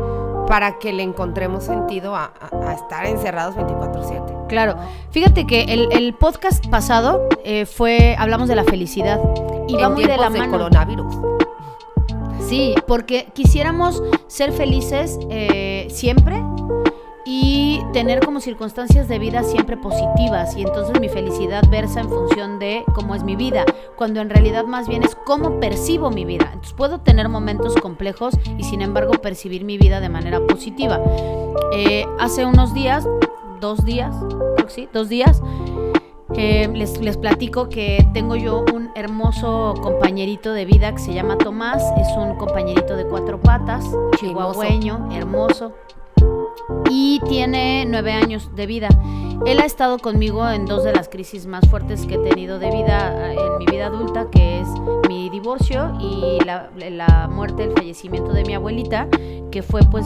para 0.48 0.78
que 0.78 0.94
le 0.94 1.02
encontremos 1.04 1.64
sentido 1.64 2.16
a, 2.16 2.26
a- 2.40 2.70
a 2.70 2.74
estar 2.74 3.06
encerrados 3.08 3.56
24/7. 3.56 4.48
Claro, 4.48 4.76
fíjate 5.10 5.48
que 5.48 5.64
el, 5.64 5.92
el 5.92 6.14
podcast 6.14 6.68
pasado 6.68 7.28
eh, 7.44 7.66
fue, 7.66 8.16
hablamos 8.20 8.48
de 8.48 8.56
la 8.56 8.64
felicidad 8.64 9.20
y 9.68 9.76
va 9.76 9.90
muy 9.90 10.06
de 10.06 10.18
la 10.18 10.30
de 10.30 10.40
mano. 10.40 10.52
coronavirus. 10.52 11.16
Sí, 12.42 12.76
porque 12.88 13.28
quisiéramos 13.34 14.04
ser 14.28 14.52
felices 14.52 15.18
eh, 15.30 15.88
siempre 15.90 16.44
y 17.26 17.82
tener 17.94 18.20
como 18.20 18.42
circunstancias 18.42 19.08
de 19.08 19.20
vida 19.20 19.44
siempre 19.44 19.78
positivas 19.78 20.56
y 20.58 20.62
entonces 20.62 21.00
mi 21.00 21.10
felicidad 21.10 21.64
versa 21.70 22.02
en 22.02 22.10
función 22.10 22.60
de 22.60 22.84
cómo 22.94 23.16
es 23.16 23.24
mi 23.24 23.36
vida, 23.36 23.66
cuando 23.96 24.20
en 24.22 24.30
realidad 24.30 24.66
más 24.66 24.88
bien 24.88 25.04
es 25.04 25.16
cómo 25.16 25.60
percibo 25.60 26.10
mi 26.10 26.26
vida. 26.26 26.46
Entonces 26.48 26.74
puedo 26.74 27.00
tener 27.00 27.30
momentos 27.30 27.76
complejos 27.76 28.36
y 28.58 28.64
sin 28.64 28.82
embargo 28.82 29.14
percibir 29.14 29.64
mi 29.64 29.78
vida 29.78 30.00
de 30.00 30.10
manera 30.10 30.46
positiva. 30.46 31.00
Eh, 31.72 32.06
hace 32.20 32.46
unos 32.46 32.74
días, 32.74 33.08
dos 33.62 33.86
días, 33.86 34.16
creo 34.56 34.68
que 34.68 34.74
sí, 34.74 34.90
dos 34.92 35.08
días, 35.08 35.42
eh, 36.36 36.68
les, 36.74 37.00
les 37.00 37.18
platico 37.18 37.70
que 37.70 38.06
tengo 38.14 38.36
yo 38.36 38.66
un 38.74 38.90
hermoso 38.96 39.76
compañerito 39.82 40.54
de 40.54 40.66
vida 40.66 40.92
que 40.92 41.00
se 41.00 41.14
llama 41.14 41.38
Tomás. 41.38 41.84
Es 41.98 42.08
un 42.18 42.36
compañerito 42.38 42.96
de 42.96 43.06
cuatro 43.06 43.40
patas, 43.40 43.86
chihuahueño, 44.20 45.10
hermoso. 45.12 45.74
Y 46.90 47.20
tiene 47.28 47.86
nueve 47.88 48.12
años 48.12 48.56
de 48.56 48.66
vida. 48.66 48.90
Él 49.46 49.60
ha 49.60 49.66
estado 49.66 50.00
conmigo 50.00 50.48
en 50.50 50.66
dos 50.66 50.84
de 50.84 50.94
las 50.94 51.10
crisis 51.10 51.46
más 51.46 51.68
fuertes 51.70 52.06
que 52.06 52.16
he 52.16 52.18
tenido 52.18 52.60
de 52.60 52.72
vida 52.72 53.32
eh, 53.32 53.36
en 53.36 53.58
mi 53.58 53.66
vida 53.66 53.88
adulta, 53.88 54.28
que 54.32 54.62
es 54.62 54.68
mi 55.10 55.30
divorcio 55.30 55.98
y 56.00 56.40
la, 56.46 57.28
muerte, 57.30 57.66
el 57.66 57.74
fallecimiento 57.74 58.32
de 58.32 58.44
mi 58.46 58.54
abuelita, 58.54 59.10
que 59.52 59.62
fue 59.62 59.82
pues 59.92 60.06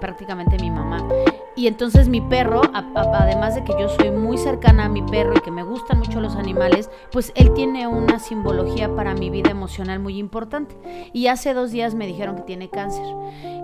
prácticamente 0.00 0.58
mi 0.60 0.70
mamá. 0.70 1.08
Y 1.56 1.68
entonces 1.68 2.08
mi 2.08 2.20
perro, 2.20 2.62
a- 2.72 2.78
a- 2.94 3.22
además 3.22 3.54
de 3.54 3.62
que 3.64 3.72
yo 3.78 3.88
soy 3.88 4.10
muy 4.10 4.36
cercana 4.38 4.86
a 4.86 4.88
mi 4.88 5.02
perro 5.02 5.34
y 5.36 5.40
que 5.40 5.50
me 5.52 5.62
gustan 5.62 5.98
mucho 6.00 6.20
los 6.20 6.34
animales, 6.36 6.90
pues 7.12 7.32
él 7.36 7.52
tiene 7.54 7.86
una 7.86 8.18
simbología 8.18 8.94
para 8.94 9.14
mi 9.14 9.30
vida 9.30 9.50
emocional 9.50 10.00
muy 10.00 10.18
importante. 10.18 10.74
Y 11.12 11.28
hace 11.28 11.54
dos 11.54 11.70
días 11.70 11.94
me 11.94 12.06
dijeron 12.06 12.34
que 12.36 12.42
tiene 12.42 12.68
cáncer. 12.70 13.04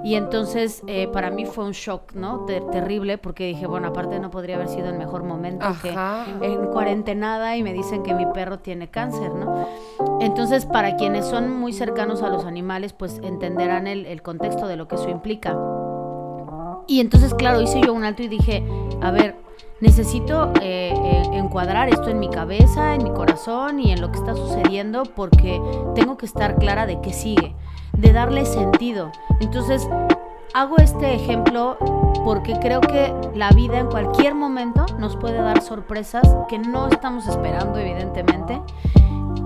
Y 0.04 0.14
entonces 0.14 0.82
eh, 0.86 1.08
para 1.12 1.30
mí 1.30 1.46
fue 1.46 1.64
un 1.64 1.72
shock, 1.72 2.12
¿no? 2.14 2.44
Ter- 2.46 2.64
terrible, 2.70 3.18
porque 3.18 3.46
dije, 3.46 3.66
bueno, 3.66 3.88
aparte 3.88 4.18
no 4.20 4.30
podría 4.30 4.54
haber 4.56 4.68
sido 4.68 4.88
el 4.88 4.96
mejor 4.96 5.24
momento 5.24 5.66
que 5.82 5.90
en 6.42 6.66
cuarentenada 6.68 7.56
y 7.56 7.62
me 7.62 7.72
dicen 7.72 8.02
que 8.02 8.14
mi 8.14 8.24
perro 8.26 8.60
tiene 8.60 8.88
cáncer, 8.88 9.34
¿no? 9.34 9.66
Entonces, 10.20 10.64
para 10.64 10.96
quienes 10.96 11.26
son 11.26 11.50
muy 11.50 11.72
cercanos 11.72 12.22
a 12.22 12.28
los 12.28 12.44
animales, 12.44 12.92
pues 12.92 13.20
entenderán 13.22 13.86
el, 13.86 14.06
el 14.06 14.22
contexto 14.22 14.66
de 14.68 14.76
lo 14.76 14.86
que 14.88 14.94
eso 14.94 15.08
implica. 15.10 15.56
Y 16.90 16.98
entonces, 16.98 17.32
claro, 17.34 17.60
hice 17.60 17.80
yo 17.80 17.94
un 17.94 18.02
alto 18.02 18.24
y 18.24 18.26
dije, 18.26 18.64
a 19.00 19.12
ver, 19.12 19.36
necesito 19.80 20.52
eh, 20.60 20.92
eh, 20.92 21.22
encuadrar 21.34 21.88
esto 21.88 22.08
en 22.08 22.18
mi 22.18 22.28
cabeza, 22.28 22.96
en 22.96 23.04
mi 23.04 23.10
corazón 23.12 23.78
y 23.78 23.92
en 23.92 24.00
lo 24.00 24.10
que 24.10 24.18
está 24.18 24.34
sucediendo 24.34 25.04
porque 25.04 25.62
tengo 25.94 26.16
que 26.16 26.26
estar 26.26 26.56
clara 26.56 26.86
de 26.86 27.00
qué 27.00 27.12
sigue, 27.12 27.54
de 27.96 28.12
darle 28.12 28.44
sentido. 28.44 29.12
Entonces, 29.38 29.88
hago 30.52 30.78
este 30.78 31.14
ejemplo 31.14 31.78
porque 32.24 32.54
creo 32.60 32.80
que 32.80 33.14
la 33.36 33.50
vida 33.50 33.78
en 33.78 33.86
cualquier 33.86 34.34
momento 34.34 34.84
nos 34.98 35.16
puede 35.16 35.40
dar 35.40 35.62
sorpresas 35.62 36.28
que 36.48 36.58
no 36.58 36.88
estamos 36.88 37.28
esperando, 37.28 37.78
evidentemente 37.78 38.60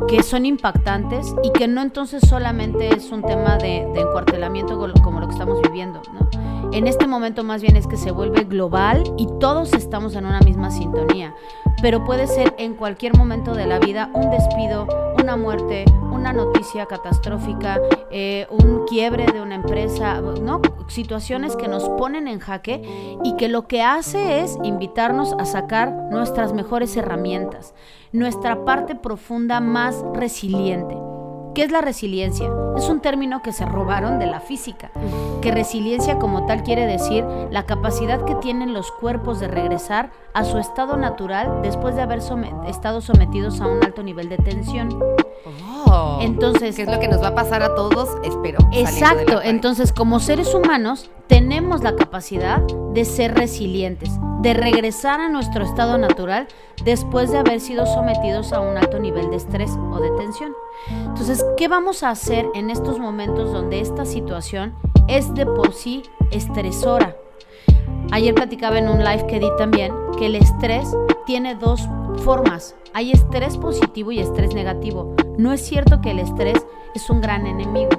que 0.09 0.23
son 0.23 0.45
impactantes 0.47 1.35
y 1.43 1.51
que 1.53 1.69
no 1.69 1.81
entonces 1.83 2.27
solamente 2.27 2.89
es 2.95 3.11
un 3.13 3.23
tema 3.23 3.57
de, 3.59 3.87
de 3.95 4.01
encuartelamiento 4.01 4.79
como 5.03 5.21
lo- 5.21 5.27
que 5.29 5.33
estamos 5.33 5.61
viviendo, 5.63 6.01
¿no? 6.13 6.29
En 6.75 6.89
este 6.89 7.07
momento 7.07 7.45
más 7.45 7.63
bien 7.63 7.77
es 7.77 7.87
que 7.87 7.97
se 7.97 8.11
vuelve 8.11 8.43
global 8.43 9.05
y 9.17 9.29
todos 9.39 9.73
estamos 9.75 10.17
en 10.17 10.27
una 10.27 10.41
misma 10.41 10.73
sintonía, 10.73 11.33
pero 11.81 12.05
puede 12.05 12.27
ser 12.27 12.53
en 12.59 12.75
cualquier 12.75 13.17
momento 13.17 13.55
de 13.55 13.65
la 13.65 13.79
vida 13.79 14.11
un 14.13 14.29
despido, 14.29 14.89
una 15.23 15.37
muerte, 15.37 15.85
una 16.11 16.33
noticia 16.33 16.87
catastrófica, 16.87 17.81
eh, 18.11 18.49
un 18.51 18.87
quiebre 18.89 19.25
de 19.33 19.41
una 19.41 19.55
empresa, 19.55 20.21
¿no? 20.21 20.61
Situaciones 20.89 21.55
que 21.55 21.69
nos 21.69 21.89
ponen 21.91 22.27
en 22.27 22.41
jaque 22.41 22.83
y 23.23 23.37
que 23.37 23.47
lo 23.47 23.69
que 23.69 23.81
hace 23.81 24.41
es 24.41 24.59
invitarnos 24.65 25.33
a 25.39 25.45
sacar 25.45 25.93
nuestras 26.11 26.55
mejores 26.55 26.97
herramientas, 26.97 27.73
nuestra 28.11 28.65
parte 28.65 28.97
profunda 28.97 29.61
más 29.61 30.05
resiliente. 30.13 30.97
¿Qué 31.55 31.63
es 31.63 31.71
la 31.71 31.83
resiliencia? 31.83 32.51
Es 32.77 32.89
un 32.89 32.99
término 32.99 33.43
que 33.43 33.53
se 33.53 33.65
robaron 33.65 34.19
de 34.19 34.27
la 34.27 34.41
física, 34.41 34.91
que 35.45 35.53
resiliencia 35.53 36.19
como 36.19 36.47
tal 36.47 36.63
quiere 36.63 36.87
decir 36.87 37.23
la 37.51 37.67
capacidad 37.67 38.25
que 38.25 38.35
tienen 38.37 38.73
los 38.73 38.91
cuerpos 38.91 39.41
de 39.41 39.47
regresar 39.47 40.11
a 40.33 40.43
su 40.43 40.57
estado 40.57 40.97
natural 40.97 41.61
después 41.63 41.95
de 41.95 42.01
haber 42.01 42.21
estado 42.67 43.03
sometidos 43.03 43.61
a 43.61 43.67
un 43.67 43.85
alto 43.85 44.03
nivel 44.03 44.31
de 44.31 44.39
tensión. 44.39 44.89
Oh. 45.87 46.19
Entonces- 46.23 46.77
¿qué 46.77 46.83
es 46.85 46.89
lo 46.91 46.99
que 46.99 47.09
nos 47.09 47.23
va 47.23 47.29
a 47.29 47.35
pasar 47.35 47.63
a 47.63 47.75
todos? 47.75 48.09
Espero. 48.25 48.57
Exacto, 48.73 49.43
entonces 49.43 49.93
como 49.93 50.19
seres 50.19 50.55
humanos 50.55 51.11
tenemos 51.27 51.83
la 51.83 51.95
capacidad 51.95 52.63
de 52.95 53.05
ser 53.05 53.35
resilientes, 53.35 54.09
de 54.41 54.55
regresar 54.55 55.21
a 55.21 55.29
nuestro 55.29 55.63
estado 55.63 55.99
natural 55.99 56.49
después 56.87 57.31
de 57.31 57.39
haber 57.39 57.61
sido 57.61 57.85
sometidos 57.85 58.55
a 58.55 58.61
un 58.61 58.79
alto 58.79 58.99
nivel 58.99 59.29
de 59.29 59.37
estrés 59.37 59.73
o 59.93 60.01
de 60.01 60.11
tensión. 60.13 60.55
Entonces, 60.89 61.45
¿qué 61.59 61.69
vamos 61.69 62.03
a 62.03 62.09
hacer 62.09 62.47
en 62.55 62.71
estos 62.71 62.99
momentos 62.99 63.53
donde 63.53 63.81
esta 63.81 64.07
situación 64.07 64.75
es 65.09 65.33
de 65.35 65.47
por 65.47 65.73
sí 65.73 66.03
estresora? 66.31 67.17
Ayer 68.13 68.35
platicaba 68.35 68.79
en 68.79 68.89
un 68.89 69.03
live 69.03 69.27
que 69.27 69.41
di 69.41 69.49
también 69.59 69.93
que 70.19 70.27
el 70.27 70.37
estrés 70.37 70.89
tiene 71.27 71.55
dos 71.55 71.89
formas. 72.19 72.77
Hay 72.93 73.13
estrés 73.13 73.57
positivo 73.57 74.13
y 74.13 74.21
estrés 74.21 74.55
negativo. 74.55 75.15
No 75.37 75.53
es 75.53 75.63
cierto 75.63 76.01
que 76.01 76.13
el 76.13 76.21
estrés 76.21 76.65
es 76.95 77.11
un 77.11 77.21
gran 77.21 77.47
enemigo. 77.47 77.91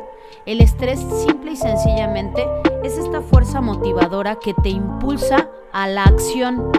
El 0.45 0.61
estrés 0.61 0.99
simple 1.25 1.51
y 1.51 1.55
sencillamente 1.55 2.45
es 2.83 2.97
esta 2.97 3.21
fuerza 3.21 3.61
motivadora 3.61 4.35
que 4.35 4.53
te 4.53 4.69
impulsa 4.69 5.49
a 5.73 5.87
la 5.87 6.03
acción 6.03 6.71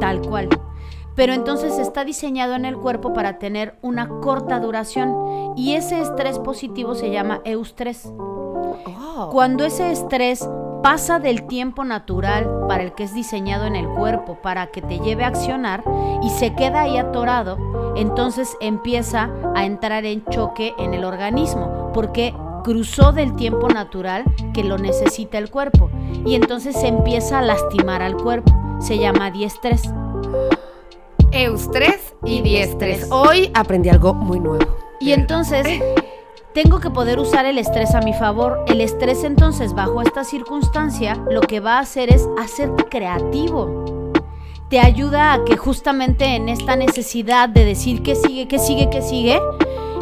tal 0.00 0.22
cual. 0.22 0.48
Pero 1.14 1.32
entonces 1.32 1.78
está 1.78 2.04
diseñado 2.04 2.54
en 2.54 2.64
el 2.64 2.76
cuerpo 2.76 3.12
para 3.12 3.38
tener 3.38 3.76
una 3.82 4.08
corta 4.08 4.60
duración 4.60 5.54
y 5.56 5.74
ese 5.74 6.00
estrés 6.00 6.38
positivo 6.38 6.94
se 6.94 7.10
llama 7.10 7.40
eustrés. 7.44 8.12
Oh. 8.84 9.30
Cuando 9.32 9.64
ese 9.64 9.90
estrés 9.90 10.48
pasa 10.82 11.18
del 11.18 11.46
tiempo 11.46 11.84
natural 11.84 12.48
para 12.68 12.82
el 12.82 12.92
que 12.92 13.04
es 13.04 13.14
diseñado 13.14 13.66
en 13.66 13.74
el 13.74 13.88
cuerpo 13.88 14.38
para 14.42 14.68
que 14.68 14.82
te 14.82 14.98
lleve 15.00 15.24
a 15.24 15.28
accionar 15.28 15.82
y 16.22 16.30
se 16.30 16.54
queda 16.54 16.82
ahí 16.82 16.96
atorado, 16.96 17.58
entonces 17.96 18.56
empieza 18.60 19.30
a 19.54 19.64
entrar 19.64 20.04
en 20.04 20.24
choque 20.26 20.74
en 20.78 20.94
el 20.94 21.04
organismo 21.04 21.90
porque 21.92 22.34
cruzó 22.62 23.12
del 23.12 23.34
tiempo 23.36 23.68
natural 23.68 24.24
que 24.52 24.64
lo 24.64 24.78
necesita 24.78 25.38
el 25.38 25.50
cuerpo 25.50 25.90
y 26.24 26.34
entonces 26.34 26.76
se 26.76 26.88
empieza 26.88 27.38
a 27.38 27.42
lastimar 27.42 28.02
al 28.02 28.16
cuerpo. 28.16 28.52
Se 28.80 28.98
llama 28.98 29.30
diestrés. 29.30 29.82
Eustrés 31.32 32.14
y 32.24 32.38
Y 32.38 32.42
diestrés. 32.42 32.98
diestrés. 33.00 33.10
Hoy 33.10 33.50
aprendí 33.54 33.88
algo 33.88 34.14
muy 34.14 34.40
nuevo. 34.40 34.66
Y 35.00 35.12
entonces 35.12 35.66
tengo 36.56 36.80
que 36.80 36.88
poder 36.88 37.18
usar 37.18 37.44
el 37.44 37.58
estrés 37.58 37.94
a 37.94 38.00
mi 38.00 38.14
favor. 38.14 38.64
El 38.66 38.80
estrés 38.80 39.24
entonces 39.24 39.74
bajo 39.74 40.00
esta 40.00 40.24
circunstancia 40.24 41.22
lo 41.30 41.42
que 41.42 41.60
va 41.60 41.76
a 41.76 41.80
hacer 41.80 42.10
es 42.10 42.26
hacerte 42.38 42.84
creativo. 42.84 44.14
Te 44.70 44.80
ayuda 44.80 45.34
a 45.34 45.44
que 45.44 45.58
justamente 45.58 46.24
en 46.34 46.48
esta 46.48 46.74
necesidad 46.74 47.50
de 47.50 47.66
decir 47.66 48.02
que 48.02 48.14
sigue, 48.14 48.48
que 48.48 48.58
sigue, 48.58 48.88
que 48.88 49.02
sigue, 49.02 49.38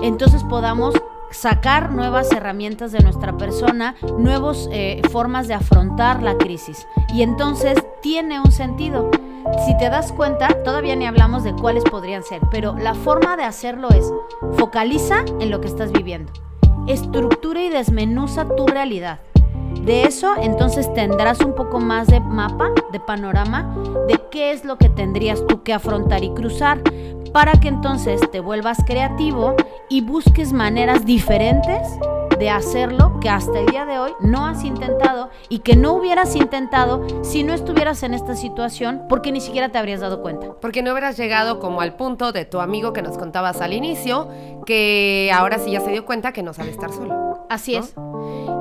entonces 0.01 0.45
podamos 0.45 0.95
sacar 1.33 1.91
nuevas 1.91 2.31
herramientas 2.31 2.93
de 2.93 3.01
nuestra 3.01 3.37
persona, 3.37 3.97
nuevas 4.17 4.69
eh, 4.71 5.03
formas 5.11 5.49
de 5.49 5.55
afrontar 5.55 6.23
la 6.23 6.39
crisis. 6.39 6.87
Y 7.13 7.23
entonces 7.23 7.85
tiene 8.01 8.39
un 8.41 8.53
sentido. 8.53 9.11
Si 9.65 9.77
te 9.77 9.91
das 9.91 10.13
cuenta, 10.13 10.49
todavía 10.65 10.97
ni 10.97 11.07
hablamos 11.07 11.45
de 11.45 11.55
cuáles 11.55 11.85
podrían 11.85 12.23
ser, 12.23 12.41
pero 12.51 12.75
la 12.79 12.95
forma 12.95 13.37
de 13.37 13.45
hacerlo 13.45 13.89
es 13.91 14.13
focaliza 14.55 15.25
en 15.41 15.51
lo 15.51 15.61
que 15.61 15.69
estás 15.69 15.93
viviendo, 15.93 16.33
estructura 16.87 17.63
y 17.63 17.69
desmenuza 17.69 18.47
tu 18.57 18.67
realidad. 18.67 19.21
De 19.83 20.05
eso 20.05 20.35
entonces 20.41 20.93
tendrás 20.95 21.41
un 21.41 21.55
poco 21.55 21.79
más 21.79 22.07
de 22.07 22.21
mapa, 22.21 22.71
de 22.91 23.01
panorama, 23.01 23.77
de 24.09 24.21
qué 24.31 24.53
es 24.53 24.65
lo 24.65 24.79
que 24.79 24.89
tendrías 24.89 25.47
tú 25.47 25.63
que 25.63 25.75
afrontar 25.75 26.25
y 26.25 26.33
cruzar, 26.33 26.83
para 27.33 27.53
que 27.53 27.69
entonces 27.69 28.21
te 28.31 28.41
vuelvas 28.41 28.79
creativo 28.87 29.55
y 29.91 30.01
busques 30.01 30.53
maneras 30.53 31.05
diferentes 31.05 31.83
de 32.45 32.51
hacerlo 32.51 33.19
que 33.21 33.31
hasta 33.31 33.59
el 33.59 33.65
día 33.65 33.87
de 33.87 33.99
hoy 33.99 34.13
no 34.21 34.45
has 34.47 34.65
intentado 34.65 35.31
y 35.49 35.61
que 35.61 35.77
no 35.77 35.95
hubieras 35.95 36.37
intentado 36.37 37.03
si 37.23 37.43
no 37.43 37.55
estuvieras 37.55 38.03
en 38.03 38.13
esta 38.13 38.37
situación 38.37 39.05
porque 39.09 39.33
ni 39.33 39.41
siquiera 39.41 39.71
te 39.71 39.79
habrías 39.79 40.01
dado 40.01 40.21
cuenta. 40.21 40.49
Porque 40.61 40.83
no 40.83 40.93
hubieras 40.93 41.17
llegado 41.17 41.59
como 41.59 41.81
al 41.81 41.95
punto 41.97 42.33
de 42.33 42.45
tu 42.45 42.61
amigo 42.61 42.93
que 42.93 43.01
nos 43.01 43.17
contabas 43.17 43.63
al 43.63 43.73
inicio, 43.73 44.29
que 44.67 45.33
ahora 45.35 45.59
sí 45.59 45.71
ya 45.71 45.81
se 45.81 45.91
dio 45.91 46.05
cuenta 46.05 46.33
que 46.33 46.43
no 46.43 46.53
sabe 46.53 46.69
estar 46.71 46.93
solo. 46.93 47.47
Así 47.49 47.79
¿No? 47.79 47.81
es. 47.81 47.95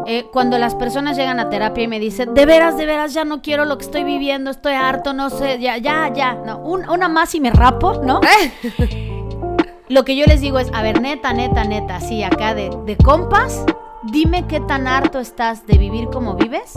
eh, 0.07 0.27
cuando 0.31 0.57
las 0.59 0.75
personas 0.75 1.17
llegan 1.17 1.41
a 1.41 1.49
terapia 1.49 1.83
y 1.83 1.87
me 1.89 1.99
dicen, 1.99 2.33
de 2.33 2.45
veras, 2.45 2.77
de 2.77 2.85
veras, 2.85 3.13
ya 3.13 3.25
no 3.25 3.41
quiero 3.41 3.65
lo 3.65 3.77
que 3.77 3.83
estoy 3.83 4.05
viviendo, 4.05 4.49
estoy 4.49 4.75
harto, 4.75 5.11
no 5.11 5.29
sé, 5.29 5.59
ya, 5.59 5.77
ya, 5.77 6.09
ya, 6.13 6.35
no, 6.35 6.57
un- 6.59 6.89
una 6.89 7.09
más 7.09 7.35
y 7.35 7.41
me 7.41 7.51
rapo, 7.51 7.95
¿no? 8.01 8.21
Lo 9.93 10.03
que 10.05 10.15
yo 10.15 10.25
les 10.25 10.41
digo 10.41 10.57
es, 10.57 10.71
a 10.73 10.81
ver, 10.81 10.99
neta, 11.01 11.33
neta, 11.33 11.63
neta, 11.65 11.97
así 11.97 12.23
acá 12.23 12.55
de, 12.55 12.71
de 12.83 12.97
compas, 12.97 13.63
dime 14.01 14.47
qué 14.47 14.59
tan 14.59 14.87
harto 14.87 15.19
estás 15.19 15.67
de 15.67 15.77
vivir 15.77 16.07
como 16.07 16.33
vives 16.33 16.73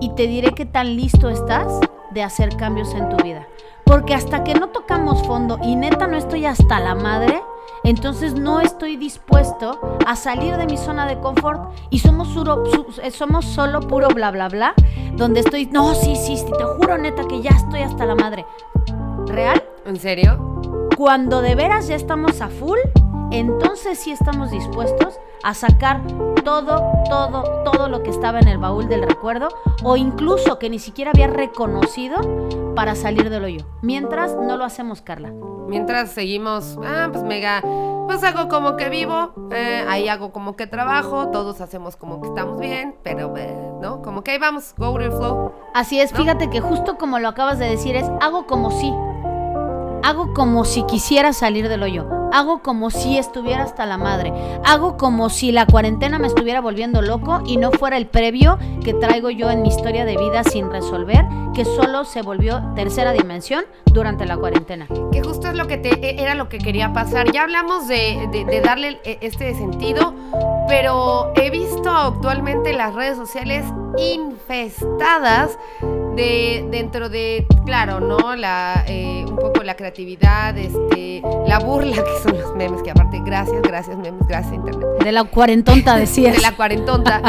y 0.00 0.14
te 0.14 0.28
diré 0.28 0.52
qué 0.54 0.64
tan 0.64 0.94
listo 0.94 1.28
estás 1.28 1.80
de 2.12 2.22
hacer 2.22 2.56
cambios 2.56 2.94
en 2.94 3.08
tu 3.08 3.16
vida. 3.20 3.48
Porque 3.84 4.14
hasta 4.14 4.44
que 4.44 4.54
no 4.54 4.68
tocamos 4.68 5.26
fondo 5.26 5.58
y 5.60 5.74
neta 5.74 6.06
no 6.06 6.16
estoy 6.16 6.46
hasta 6.46 6.78
la 6.78 6.94
madre, 6.94 7.42
entonces 7.82 8.34
no 8.34 8.60
estoy 8.60 8.94
dispuesto 8.96 9.80
a 10.06 10.14
salir 10.14 10.56
de 10.56 10.66
mi 10.66 10.76
zona 10.76 11.04
de 11.06 11.18
confort 11.18 11.72
y 11.90 11.98
somos, 11.98 12.28
suro- 12.28 12.64
su- 12.70 13.00
eh, 13.02 13.10
somos 13.10 13.44
solo 13.44 13.80
puro 13.80 14.06
bla 14.06 14.30
bla 14.30 14.48
bla, 14.48 14.74
donde 15.16 15.40
estoy, 15.40 15.66
no, 15.66 15.96
sí, 15.96 16.14
sí, 16.14 16.36
sí, 16.36 16.46
te 16.56 16.62
juro 16.62 16.96
neta 16.96 17.24
que 17.26 17.42
ya 17.42 17.50
estoy 17.50 17.80
hasta 17.80 18.06
la 18.06 18.14
madre. 18.14 18.46
¿Real? 19.26 19.60
¿En 19.84 19.98
serio? 19.98 20.38
Cuando 20.96 21.40
de 21.40 21.54
veras 21.54 21.88
ya 21.88 21.94
estamos 21.94 22.40
a 22.40 22.48
full, 22.48 22.78
entonces 23.30 23.98
sí 23.98 24.12
estamos 24.12 24.50
dispuestos 24.50 25.18
a 25.42 25.54
sacar 25.54 26.02
todo, 26.44 26.82
todo, 27.08 27.42
todo 27.64 27.88
lo 27.88 28.02
que 28.02 28.10
estaba 28.10 28.38
en 28.38 28.48
el 28.48 28.58
baúl 28.58 28.88
del 28.88 29.02
recuerdo 29.02 29.48
o 29.82 29.96
incluso 29.96 30.58
que 30.58 30.68
ni 30.68 30.78
siquiera 30.78 31.10
había 31.12 31.28
reconocido 31.28 32.18
para 32.74 32.94
salir 32.94 33.30
del 33.30 33.44
hoyo. 33.44 33.66
Mientras 33.80 34.36
no 34.36 34.56
lo 34.56 34.64
hacemos, 34.64 35.00
Carla. 35.00 35.32
Mientras 35.66 36.10
seguimos, 36.10 36.78
ah, 36.84 37.08
pues 37.10 37.24
mega, 37.24 37.62
pues 38.06 38.22
hago 38.22 38.48
como 38.48 38.76
que 38.76 38.90
vivo, 38.90 39.32
eh, 39.52 39.84
ahí 39.88 40.08
hago 40.08 40.30
como 40.30 40.54
que 40.54 40.66
trabajo, 40.66 41.28
todos 41.28 41.60
hacemos 41.62 41.96
como 41.96 42.20
que 42.20 42.28
estamos 42.28 42.58
bien, 42.60 42.94
pero, 43.02 43.34
eh, 43.38 43.56
¿no? 43.80 44.02
Como 44.02 44.22
que 44.22 44.32
ahí 44.32 44.38
vamos, 44.38 44.74
go 44.76 44.90
with 44.90 45.04
the 45.04 45.10
flow. 45.10 45.52
Así 45.72 45.98
es, 45.98 46.12
¿No? 46.12 46.18
fíjate 46.18 46.50
que 46.50 46.60
justo 46.60 46.98
como 46.98 47.18
lo 47.18 47.28
acabas 47.28 47.58
de 47.58 47.66
decir 47.66 47.96
es 47.96 48.06
hago 48.20 48.46
como 48.46 48.70
si. 48.70 48.92
Hago 50.02 50.34
como 50.34 50.64
si 50.64 50.82
quisiera 50.84 51.32
salir 51.32 51.68
del 51.68 51.82
hoyo. 51.82 52.06
Hago 52.32 52.62
como 52.62 52.90
si 52.90 53.18
estuviera 53.18 53.62
hasta 53.62 53.86
la 53.86 53.98
madre. 53.98 54.32
Hago 54.64 54.96
como 54.96 55.28
si 55.28 55.52
la 55.52 55.66
cuarentena 55.66 56.18
me 56.18 56.26
estuviera 56.26 56.60
volviendo 56.60 57.02
loco 57.02 57.42
y 57.46 57.56
no 57.56 57.70
fuera 57.70 57.96
el 57.96 58.06
previo 58.06 58.58
que 58.82 58.94
traigo 58.94 59.30
yo 59.30 59.50
en 59.50 59.62
mi 59.62 59.68
historia 59.68 60.04
de 60.04 60.16
vida 60.16 60.42
sin 60.42 60.70
resolver, 60.70 61.24
que 61.54 61.64
solo 61.64 62.04
se 62.04 62.22
volvió 62.22 62.62
tercera 62.74 63.12
dimensión 63.12 63.64
durante 63.92 64.26
la 64.26 64.36
cuarentena. 64.36 64.88
Que 65.12 65.22
justo 65.22 65.48
es 65.48 65.54
lo 65.54 65.66
que 65.66 65.76
te, 65.76 65.90
e- 65.90 66.22
era 66.22 66.34
lo 66.34 66.48
que 66.48 66.58
quería 66.58 66.92
pasar. 66.92 67.30
Ya 67.30 67.42
hablamos 67.42 67.86
de, 67.86 68.60
darle 68.64 69.00
eh, 69.04 69.18
este 69.20 69.54
sentido, 69.54 70.14
pero 70.68 71.32
he 71.36 71.50
visto 71.50 71.90
actualmente 71.90 72.72
las 72.72 72.94
redes 72.94 73.16
sociales 73.16 73.64
infestadas 73.98 75.58
de 76.14 76.66
dentro 76.70 77.08
de, 77.08 77.46
claro, 77.64 78.00
¿no? 78.00 78.36
La, 78.36 78.84
eh, 78.86 79.24
un 79.28 79.36
poco 79.36 79.62
la 79.62 79.76
creatividad, 79.76 80.56
este, 80.56 81.22
la 81.46 81.58
burla 81.58 81.96
que 82.04 82.22
son 82.22 82.38
los 82.38 82.54
memes, 82.54 82.82
que 82.82 82.90
aparte, 82.90 83.20
gracias, 83.24 83.62
gracias 83.62 83.96
memes, 83.96 84.26
gracias 84.26 84.54
internet 84.54 84.86
De 85.02 85.12
la 85.12 85.24
cuarentonta 85.24 85.96
decías. 85.96 86.36
de 86.36 86.42
la 86.42 86.56
cuarentonta. 86.56 87.22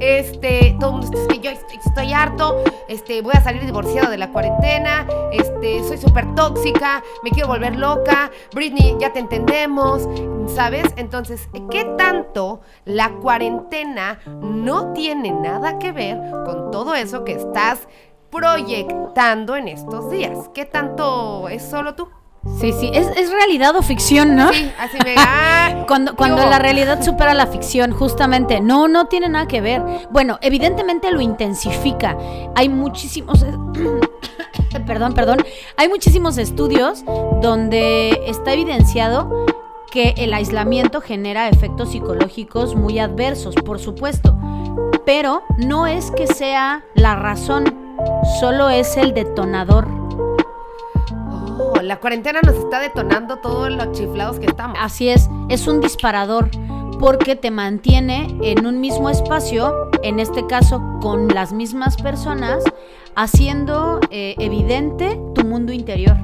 Este, 0.00 0.76
todo 0.80 0.90
el 0.90 0.96
mundo 0.96 1.16
dice, 1.16 1.40
yo 1.40 1.50
estoy, 1.50 1.78
estoy 1.84 2.12
harto, 2.12 2.56
este, 2.88 3.22
voy 3.22 3.34
a 3.36 3.40
salir 3.40 3.64
divorciado 3.64 4.10
de 4.10 4.18
la 4.18 4.32
cuarentena, 4.32 5.06
este, 5.30 5.84
soy 5.84 5.96
súper 5.96 6.34
tóxica, 6.34 7.04
me 7.22 7.30
quiero 7.30 7.46
volver 7.46 7.76
loca, 7.76 8.32
Britney, 8.52 8.96
ya 8.98 9.12
te 9.12 9.20
entendemos, 9.20 10.08
¿sabes? 10.52 10.86
Entonces, 10.96 11.48
¿qué 11.70 11.84
tanto 11.96 12.62
la 12.84 13.10
cuarentena 13.10 14.18
no 14.40 14.92
tiene 14.92 15.30
nada 15.30 15.78
que 15.78 15.92
ver 15.92 16.18
con 16.46 16.72
todo 16.72 16.96
eso 16.96 17.22
que 17.22 17.34
estás 17.34 17.86
proyectando 18.32 19.54
en 19.54 19.68
estos 19.68 20.10
días? 20.10 20.48
¿Qué 20.54 20.64
tanto 20.64 21.48
es 21.48 21.62
solo 21.62 21.94
tú? 21.94 22.08
Sí, 22.58 22.72
sí, 22.72 22.90
es, 22.92 23.06
es 23.16 23.30
realidad 23.30 23.76
o 23.76 23.82
ficción, 23.82 24.34
¿no? 24.34 24.52
Sí, 24.52 24.72
así 24.80 24.98
me... 25.04 25.14
ah, 25.16 25.84
Cuando, 25.86 26.16
cuando 26.16 26.44
la 26.44 26.58
realidad 26.58 27.02
supera 27.02 27.34
la 27.34 27.46
ficción, 27.46 27.92
justamente, 27.92 28.60
no, 28.60 28.88
no 28.88 29.06
tiene 29.06 29.28
nada 29.28 29.46
que 29.46 29.60
ver. 29.60 29.82
Bueno, 30.10 30.38
evidentemente 30.40 31.12
lo 31.12 31.20
intensifica. 31.20 32.16
Hay 32.54 32.68
muchísimos, 32.68 33.44
perdón, 34.86 35.12
perdón, 35.12 35.44
hay 35.76 35.88
muchísimos 35.88 36.38
estudios 36.38 37.04
donde 37.42 38.22
está 38.26 38.54
evidenciado 38.54 39.46
que 39.92 40.14
el 40.16 40.32
aislamiento 40.32 41.00
genera 41.00 41.48
efectos 41.48 41.90
psicológicos 41.92 42.74
muy 42.74 42.98
adversos, 42.98 43.54
por 43.54 43.78
supuesto. 43.78 44.34
Pero 45.04 45.42
no 45.58 45.86
es 45.86 46.10
que 46.10 46.26
sea 46.26 46.84
la 46.94 47.16
razón, 47.16 47.64
solo 48.40 48.70
es 48.70 48.96
el 48.96 49.14
detonador. 49.14 49.86
Oh, 51.58 51.74
la 51.82 51.98
cuarentena 51.98 52.40
nos 52.42 52.56
está 52.56 52.80
detonando 52.80 53.36
todos 53.38 53.70
los 53.70 53.92
chiflados 53.92 54.38
que 54.38 54.46
estamos. 54.46 54.76
Así 54.80 55.08
es, 55.08 55.28
es 55.48 55.66
un 55.66 55.80
disparador 55.80 56.50
porque 57.02 57.34
te 57.34 57.50
mantiene 57.50 58.38
en 58.42 58.64
un 58.64 58.80
mismo 58.80 59.10
espacio, 59.10 59.90
en 60.04 60.20
este 60.20 60.46
caso 60.46 60.80
con 61.00 61.28
las 61.28 61.52
mismas 61.52 61.96
personas, 61.96 62.62
haciendo 63.16 63.98
eh, 64.10 64.36
evidente 64.38 65.20
tu 65.34 65.44
mundo 65.44 65.72
interior. 65.72 66.16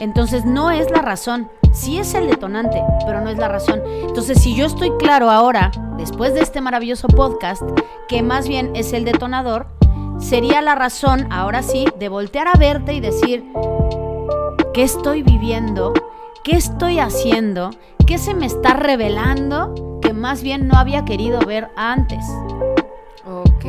Entonces 0.00 0.44
no 0.44 0.70
es 0.70 0.90
la 0.90 1.02
razón, 1.02 1.48
sí 1.72 1.98
es 1.98 2.14
el 2.14 2.28
detonante, 2.28 2.82
pero 3.06 3.20
no 3.20 3.30
es 3.30 3.38
la 3.38 3.48
razón. 3.48 3.82
Entonces 4.06 4.40
si 4.40 4.54
yo 4.54 4.66
estoy 4.66 4.90
claro 4.98 5.30
ahora, 5.30 5.70
después 5.96 6.34
de 6.34 6.40
este 6.40 6.60
maravilloso 6.60 7.08
podcast, 7.08 7.62
que 8.08 8.22
más 8.22 8.48
bien 8.48 8.74
es 8.74 8.92
el 8.92 9.04
detonador, 9.04 9.66
sería 10.18 10.62
la 10.62 10.74
razón, 10.74 11.26
ahora 11.32 11.62
sí, 11.62 11.86
de 11.98 12.08
voltear 12.08 12.48
a 12.48 12.58
verte 12.58 12.94
y 12.94 13.00
decir, 13.00 13.44
¿Qué 14.76 14.82
estoy 14.82 15.22
viviendo? 15.22 15.94
¿Qué 16.44 16.54
estoy 16.54 16.98
haciendo? 16.98 17.70
¿Qué 18.06 18.18
se 18.18 18.34
me 18.34 18.44
está 18.44 18.74
revelando 18.74 20.00
que 20.02 20.12
más 20.12 20.42
bien 20.42 20.68
no 20.68 20.76
había 20.76 21.06
querido 21.06 21.40
ver 21.40 21.70
antes? 21.76 22.22
Ok. 23.26 23.64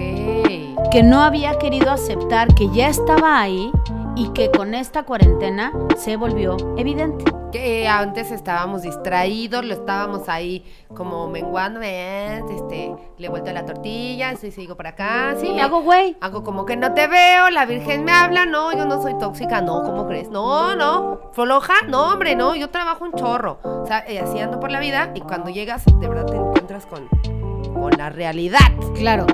Que 0.92 1.04
no 1.04 1.22
había 1.22 1.58
querido 1.60 1.92
aceptar 1.92 2.54
que 2.56 2.70
ya 2.74 2.90
estaba 2.90 3.40
ahí 3.40 3.72
y 4.18 4.30
que 4.30 4.50
con 4.50 4.74
esta 4.74 5.04
cuarentena 5.04 5.72
se 5.96 6.18
volvió 6.18 6.58
evidente. 6.76 7.24
Que 7.52 7.84
eh, 7.84 7.88
antes 7.88 8.32
estábamos 8.32 8.82
distraídos, 8.82 9.64
lo 9.64 9.76
estábamos 9.76 10.28
ahí 10.28 10.66
como 10.94 11.30
menguando, 11.30 11.82
eh, 11.84 12.44
este, 12.50 12.94
le 13.18 13.28
he 13.28 13.30
vuelto 13.30 13.54
la 13.54 13.64
tortilla, 13.64 14.36
sí, 14.36 14.52
sigo 14.52 14.76
por 14.76 14.88
acá, 14.88 15.36
sí, 15.40 15.54
me 15.54 15.62
hago 15.62 15.82
güey. 15.82 16.18
Hago 16.20 16.44
como 16.44 16.66
que 16.66 16.76
no 16.76 16.94
te 16.94 17.08
veo, 17.08 17.52
la 17.52 17.66
virgen 17.66 18.04
me 18.04 18.12
habla, 18.12 18.48
no, 18.48 18.74
yo 18.74 18.86
no 18.86 19.02
soy 19.02 19.18
tóxica, 19.20 19.62
no, 19.62 19.84
¿cómo 19.84 20.08
crees? 20.08 20.30
No, 20.30 20.76
no, 20.76 21.30
floja, 21.34 21.76
no, 21.88 22.12
hombre, 22.12 22.36
no, 22.36 22.56
yo 22.56 22.70
trabajo 22.70 23.06
un 23.06 23.14
chorro. 23.14 23.60
O 23.64 23.86
sea, 23.86 24.04
eh, 24.08 24.20
así 24.20 24.40
ando 24.40 24.60
por 24.60 24.72
la 24.72 24.80
vida 24.80 25.12
y 25.14 25.22
cuando 25.22 25.50
llegas, 25.50 25.86
de 25.86 26.08
verdad 26.08 26.26
te 26.26 26.36
encuentras 26.36 26.88
con, 26.88 27.08
con 27.80 27.92
la 27.98 28.10
realidad. 28.10 28.60
Claro. 28.96 29.26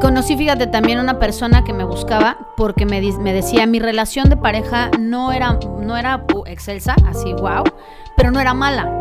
Conocí, 0.00 0.36
fíjate, 0.36 0.66
también 0.66 1.00
una 1.00 1.18
persona 1.18 1.64
que 1.64 1.72
me 1.72 1.84
buscaba 1.84 2.36
porque 2.56 2.86
me, 2.86 3.00
me 3.00 3.32
decía, 3.32 3.66
mi 3.66 3.78
relación 3.78 4.28
de 4.28 4.36
pareja 4.36 4.90
no 4.98 5.32
era, 5.32 5.58
no 5.80 5.96
era 5.96 6.24
uh, 6.34 6.44
excelsa, 6.46 6.94
así, 7.06 7.32
wow, 7.32 7.64
pero 8.16 8.30
no 8.30 8.40
era 8.40 8.54
mala. 8.54 9.00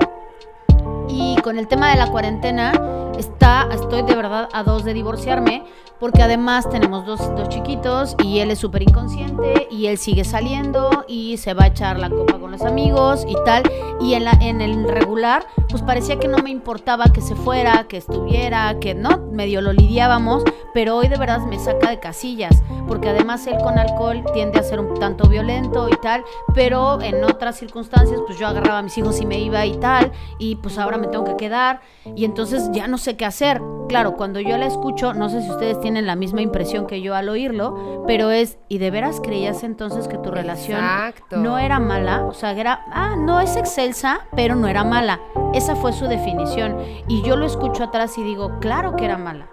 Y 1.09 1.35
con 1.43 1.57
el 1.59 1.67
tema 1.67 1.89
de 1.91 1.97
la 1.97 2.07
cuarentena, 2.07 2.73
está, 3.17 3.67
estoy 3.71 4.03
de 4.03 4.15
verdad 4.15 4.49
a 4.53 4.63
dos 4.63 4.83
de 4.83 4.93
divorciarme, 4.93 5.63
porque 5.99 6.21
además 6.21 6.69
tenemos 6.69 7.05
dos, 7.05 7.19
dos 7.35 7.49
chiquitos 7.49 8.15
y 8.23 8.39
él 8.39 8.51
es 8.51 8.59
súper 8.59 8.81
inconsciente 8.83 9.67
y 9.71 9.87
él 9.87 9.97
sigue 9.97 10.23
saliendo 10.23 11.05
y 11.07 11.37
se 11.37 11.53
va 11.53 11.65
a 11.65 11.67
echar 11.67 11.97
la 11.99 12.09
copa 12.09 12.37
con 12.37 12.51
los 12.51 12.63
amigos 12.63 13.25
y 13.27 13.35
tal. 13.45 13.63
Y 14.01 14.13
en, 14.13 14.25
la, 14.25 14.31
en 14.41 14.61
el 14.61 14.87
regular, 14.87 15.47
pues 15.69 15.81
parecía 15.81 16.19
que 16.19 16.27
no 16.27 16.39
me 16.39 16.49
importaba 16.49 17.05
que 17.05 17.21
se 17.21 17.35
fuera, 17.35 17.87
que 17.87 17.97
estuviera, 17.97 18.77
que 18.79 18.93
no, 18.93 19.17
medio 19.31 19.61
lo 19.61 19.71
lidiábamos, 19.71 20.43
pero 20.73 20.97
hoy 20.97 21.07
de 21.07 21.17
verdad 21.17 21.39
me 21.45 21.57
saca 21.57 21.89
de 21.89 21.99
casillas, 21.99 22.61
porque 22.87 23.09
además 23.09 23.47
él 23.47 23.55
con 23.63 23.79
alcohol 23.79 24.23
tiende 24.33 24.59
a 24.59 24.63
ser 24.63 24.81
un 24.81 24.93
tanto 24.99 25.29
violento 25.29 25.87
y 25.89 25.95
tal, 26.01 26.25
pero 26.53 27.01
en 27.01 27.23
otras 27.23 27.57
circunstancias, 27.57 28.19
pues 28.27 28.37
yo 28.37 28.47
agarraba 28.47 28.79
a 28.79 28.81
mis 28.81 28.97
hijos 28.97 29.21
y 29.21 29.25
me 29.25 29.39
iba 29.39 29.65
y 29.65 29.77
tal, 29.77 30.11
y 30.37 30.57
pues 30.57 30.77
ahora 30.77 30.97
me 30.97 31.07
tengo 31.07 31.23
que 31.23 31.37
quedar, 31.37 31.79
y 32.15 32.25
entonces 32.25 32.69
ya 32.73 32.87
no 32.89 32.97
sé 33.05 33.15
qué 33.15 33.25
hacer. 33.25 33.61
Claro, 33.87 34.15
cuando 34.15 34.39
yo 34.39 34.57
la 34.57 34.65
escucho, 34.65 35.13
no 35.13 35.29
sé 35.29 35.43
si 35.43 35.49
ustedes 35.49 35.79
tienen 35.79 36.07
la 36.07 36.15
misma 36.15 36.41
impresión 36.41 36.87
que 36.87 37.01
yo 37.01 37.13
al 37.13 37.29
oírlo, 37.29 38.03
pero 38.07 38.31
es, 38.31 38.57
¿y 38.67 38.79
de 38.79 38.89
veras 38.89 39.21
creías 39.21 39.63
entonces 39.63 40.07
que 40.07 40.17
tu 40.17 40.31
relación 40.31 40.79
Exacto. 40.79 41.37
no 41.37 41.59
era 41.59 41.79
mala? 41.79 42.25
O 42.25 42.33
sea, 42.33 42.51
era, 42.51 42.83
ah, 42.91 43.15
no 43.15 43.39
es 43.39 43.55
excelsa, 43.55 44.21
pero 44.35 44.55
no 44.55 44.67
era 44.67 44.83
mala. 44.83 45.19
Esa 45.53 45.75
fue 45.75 45.93
su 45.93 46.07
definición. 46.07 46.77
Y 47.07 47.21
yo 47.21 47.35
lo 47.35 47.45
escucho 47.45 47.83
atrás 47.83 48.17
y 48.17 48.23
digo, 48.23 48.59
claro 48.59 48.95
que 48.95 49.05
era 49.05 49.19
mala. 49.19 49.47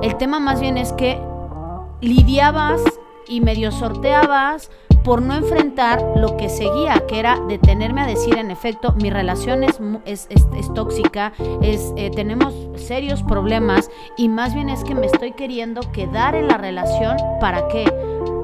El 0.00 0.16
tema 0.16 0.40
más 0.40 0.60
bien 0.60 0.78
es 0.78 0.92
que 0.94 1.20
lidiabas 2.00 2.82
y 3.28 3.42
medio 3.42 3.70
sorteabas 3.70 4.70
por 5.04 5.20
no 5.22 5.34
enfrentar 5.34 6.02
lo 6.16 6.36
que 6.36 6.48
seguía, 6.48 7.04
que 7.08 7.18
era 7.18 7.38
detenerme 7.48 8.02
a 8.02 8.06
decir, 8.06 8.36
en 8.38 8.50
efecto, 8.50 8.92
mi 8.92 9.10
relación 9.10 9.64
es, 9.64 9.80
es- 10.04 10.28
es 10.30 10.74
tóxica, 10.74 11.32
es, 11.60 11.92
eh, 11.96 12.10
tenemos 12.14 12.54
serios 12.76 13.22
problemas 13.22 13.90
y 14.16 14.28
más 14.28 14.54
bien 14.54 14.68
es 14.68 14.84
que 14.84 14.94
me 14.94 15.06
estoy 15.06 15.32
queriendo 15.32 15.80
quedar 15.92 16.34
en 16.34 16.48
la 16.48 16.56
relación, 16.56 17.16
¿para 17.40 17.66
qué? 17.68 17.84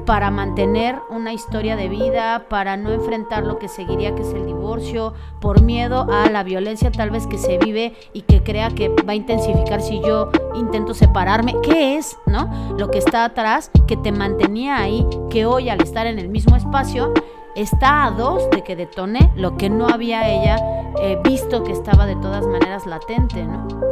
Para 0.09 0.31
mantener 0.31 0.99
una 1.11 1.33
historia 1.33 1.75
de 1.75 1.87
vida, 1.87 2.47
para 2.49 2.77
no 2.77 2.91
enfrentar 2.91 3.43
lo 3.43 3.59
que 3.59 3.67
seguiría, 3.67 4.15
que 4.15 4.23
es 4.23 4.33
el 4.33 4.47
divorcio, 4.47 5.13
por 5.39 5.61
miedo 5.61 6.07
a 6.11 6.31
la 6.31 6.41
violencia 6.41 6.91
tal 6.91 7.11
vez 7.11 7.27
que 7.27 7.37
se 7.37 7.59
vive 7.59 7.93
y 8.11 8.23
que 8.23 8.41
crea 8.41 8.69
que 8.71 8.89
va 8.89 9.11
a 9.11 9.15
intensificar 9.15 9.83
si 9.83 10.01
yo 10.01 10.31
intento 10.55 10.95
separarme. 10.95 11.53
¿Qué 11.61 11.95
es, 11.97 12.17
no? 12.25 12.75
Lo 12.75 12.89
que 12.89 12.97
está 12.97 13.23
atrás, 13.23 13.69
que 13.87 13.97
te 13.97 14.11
mantenía 14.11 14.79
ahí, 14.79 15.05
que 15.29 15.45
hoy 15.45 15.69
al 15.69 15.79
estar 15.79 16.07
en 16.07 16.17
el 16.17 16.27
mismo 16.27 16.55
espacio, 16.55 17.13
está 17.55 18.05
a 18.05 18.09
dos 18.09 18.49
de 18.49 18.63
que 18.63 18.75
detone 18.75 19.31
lo 19.35 19.57
que 19.57 19.69
no 19.69 19.89
había 19.89 20.27
ella 20.27 20.57
eh, 21.03 21.19
visto 21.23 21.63
que 21.63 21.71
estaba 21.71 22.07
de 22.07 22.15
todas 22.15 22.47
maneras 22.47 22.87
latente, 22.87 23.45
¿no? 23.45 23.88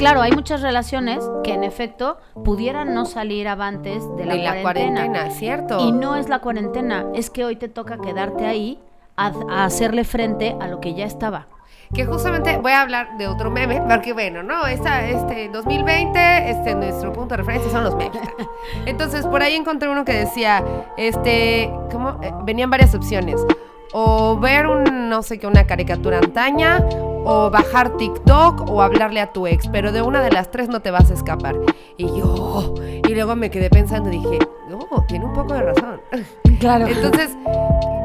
Claro, 0.00 0.22
hay 0.22 0.32
muchas 0.32 0.62
relaciones 0.62 1.22
que 1.44 1.52
en 1.52 1.62
efecto 1.62 2.18
pudieran 2.44 2.94
no 2.94 3.04
salir 3.04 3.46
avantes 3.48 4.02
de 4.16 4.24
la, 4.24 4.34
De 4.34 4.42
la 4.42 4.62
cuarentena. 4.62 5.00
cuarentena, 5.06 5.30
¿cierto? 5.30 5.78
Y 5.86 5.92
no 5.92 6.16
es 6.16 6.28
la 6.28 6.38
cuarentena, 6.38 7.04
es 7.14 7.28
que 7.28 7.44
hoy 7.44 7.56
te 7.56 7.68
toca 7.68 7.98
quedarte 7.98 8.46
ahí 8.46 8.78
a, 9.16 9.32
a 9.50 9.64
hacerle 9.64 10.04
frente 10.04 10.56
a 10.58 10.68
lo 10.68 10.80
que 10.80 10.94
ya 10.94 11.04
estaba. 11.04 11.46
Que 11.92 12.06
justamente 12.06 12.56
voy 12.56 12.72
a 12.72 12.80
hablar 12.82 13.18
de 13.18 13.26
otro 13.26 13.50
meme, 13.50 13.82
porque 13.88 14.12
bueno, 14.12 14.42
no, 14.42 14.66
esta, 14.66 15.04
este 15.06 15.48
2020, 15.48 16.50
este 16.50 16.74
nuestro 16.76 17.12
punto 17.12 17.34
de 17.34 17.38
referencia 17.38 17.70
son 17.70 17.84
los 17.84 17.94
memes. 17.96 18.22
Entonces, 18.86 19.26
por 19.26 19.42
ahí 19.42 19.54
encontré 19.54 19.88
uno 19.90 20.04
que 20.04 20.12
decía, 20.12 20.64
este, 20.96 21.70
¿cómo? 21.92 22.18
Eh, 22.22 22.32
venían 22.44 22.70
varias 22.70 22.94
opciones. 22.94 23.44
O 23.92 24.38
ver 24.38 24.68
un, 24.68 25.08
no 25.08 25.22
sé 25.24 25.40
qué, 25.40 25.48
una 25.48 25.66
caricatura 25.66 26.18
antaña, 26.18 26.78
o 27.24 27.50
bajar 27.50 27.96
TikTok, 27.96 28.70
o 28.70 28.82
hablarle 28.82 29.20
a 29.20 29.32
tu 29.32 29.46
ex, 29.46 29.68
pero 29.68 29.92
de 29.92 30.02
una 30.02 30.22
de 30.22 30.30
las 30.30 30.50
tres 30.50 30.68
no 30.68 30.80
te 30.80 30.90
vas 30.90 31.10
a 31.10 31.14
escapar. 31.14 31.56
Y 31.96 32.06
yo, 32.06 32.74
y 32.80 33.14
luego 33.14 33.36
me 33.36 33.50
quedé 33.50 33.70
pensando 33.70 34.08
y 34.08 34.18
dije, 34.18 34.38
no, 34.68 34.86
tiene 35.06 35.24
un 35.24 35.32
poco 35.32 35.54
de 35.54 35.62
razón. 35.62 36.00
Claro. 36.60 36.86
Entonces, 36.88 37.30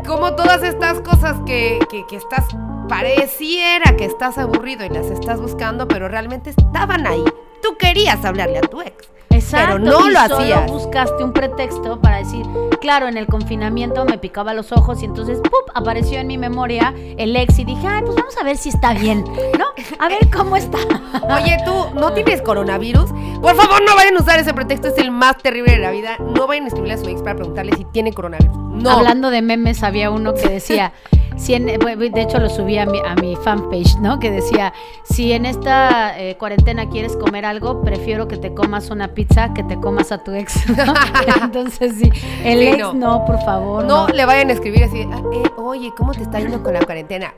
como 0.07 0.33
todas 0.35 0.63
estas 0.63 1.01
cosas 1.01 1.35
que, 1.45 1.77
que, 1.91 2.05
que 2.07 2.15
estás, 2.15 2.45
pareciera 2.87 3.97
que 3.97 4.05
estás 4.05 4.37
aburrido 4.37 4.85
y 4.85 4.89
las 4.89 5.07
estás 5.07 5.41
buscando, 5.41 5.89
pero 5.89 6.07
realmente 6.07 6.51
estaban 6.51 7.05
ahí. 7.05 7.25
Tú 7.65 7.77
querías 7.77 8.23
hablarle 8.23 8.59
a 8.59 8.61
tu 8.61 8.79
ex. 8.79 8.93
Exacto, 9.31 9.73
pero 9.73 9.79
no 9.79 10.07
y 10.07 10.13
lo 10.13 10.19
solo 10.19 10.35
hacías. 10.35 10.71
buscaste 10.71 11.23
un 11.23 11.33
pretexto 11.33 11.99
para 11.99 12.17
decir, 12.17 12.45
claro, 12.79 13.07
en 13.07 13.17
el 13.17 13.25
confinamiento 13.25 14.05
me 14.05 14.19
picaba 14.19 14.53
los 14.53 14.71
ojos 14.71 15.01
y 15.01 15.05
entonces 15.05 15.39
¡pup! 15.39 15.71
apareció 15.73 16.19
en 16.19 16.27
mi 16.27 16.37
memoria 16.37 16.93
el 17.17 17.35
ex 17.35 17.57
y 17.57 17.65
dije, 17.65 17.87
ay, 17.87 18.03
pues 18.03 18.15
vamos 18.15 18.37
a 18.37 18.43
ver 18.43 18.55
si 18.57 18.69
está 18.69 18.93
bien, 18.93 19.23
¿no? 19.57 19.65
A 19.97 20.07
ver 20.07 20.29
cómo 20.31 20.55
está. 20.55 20.77
Oye, 21.23 21.57
tú, 21.65 21.99
¿no 21.99 22.13
tienes 22.13 22.43
coronavirus? 22.43 23.11
Por 23.41 23.55
favor, 23.55 23.81
no 23.83 23.95
vayan 23.95 24.15
a 24.15 24.21
usar 24.21 24.39
ese 24.39 24.53
pretexto, 24.53 24.89
es 24.89 24.97
el 24.99 25.09
más 25.09 25.39
terrible 25.39 25.71
de 25.71 25.79
la 25.79 25.89
vida. 25.89 26.17
No 26.19 26.45
vayan 26.45 26.65
a 26.65 26.67
escribirle 26.67 26.93
a 26.93 26.97
su 26.99 27.09
ex 27.09 27.23
para 27.23 27.35
preguntarle 27.35 27.75
si 27.75 27.83
tiene 27.85 28.13
coronavirus. 28.13 28.64
No. 28.75 28.89
Hablando 28.91 29.29
de 29.29 29.41
memes, 29.41 29.83
había 29.83 30.11
uno 30.11 30.33
que 30.33 30.47
decía, 30.49 30.91
si 31.37 31.53
en- 31.53 31.67
bu- 31.67 32.11
de 32.11 32.21
hecho 32.21 32.39
lo 32.39 32.49
subí 32.49 32.77
a 32.77 32.85
mi, 32.85 32.99
a 32.99 33.15
mi 33.15 33.35
fanpage, 33.35 33.97
¿no? 33.99 34.19
Que 34.19 34.31
decía, 34.31 34.73
si 35.03 35.33
en 35.33 35.45
esta 35.45 36.17
eh, 36.19 36.37
cuarentena 36.37 36.89
quieres 36.89 37.15
comer 37.17 37.45
algo, 37.45 37.81
prefiero 37.81 38.27
que 38.27 38.37
te 38.37 38.53
comas 38.53 38.89
una 38.89 39.09
pizza 39.09 39.53
que 39.53 39.63
te 39.63 39.79
comas 39.79 40.11
a 40.11 40.23
tu 40.23 40.31
ex. 40.33 40.69
¿no? 40.69 40.93
Entonces 41.43 41.95
sí, 41.99 42.09
el 42.43 42.59
Sí, 42.59 42.67
ex 42.67 42.77
no. 42.79 42.93
no. 42.93 43.25
por 43.25 43.39
favor. 43.43 43.83
No 43.85 44.07
le 44.07 44.25
vayan 44.25 44.49
a 44.49 44.53
escribir 44.53 44.83
así, 44.85 45.05
"Ah, 45.11 45.21
eh, 45.33 45.49
oye, 45.57 45.91
¿cómo 45.97 46.13
te 46.13 46.21
está 46.23 46.39
yendo 46.39 46.61
con 46.63 46.73
la 46.73 46.81
cuarentena? 46.81 47.33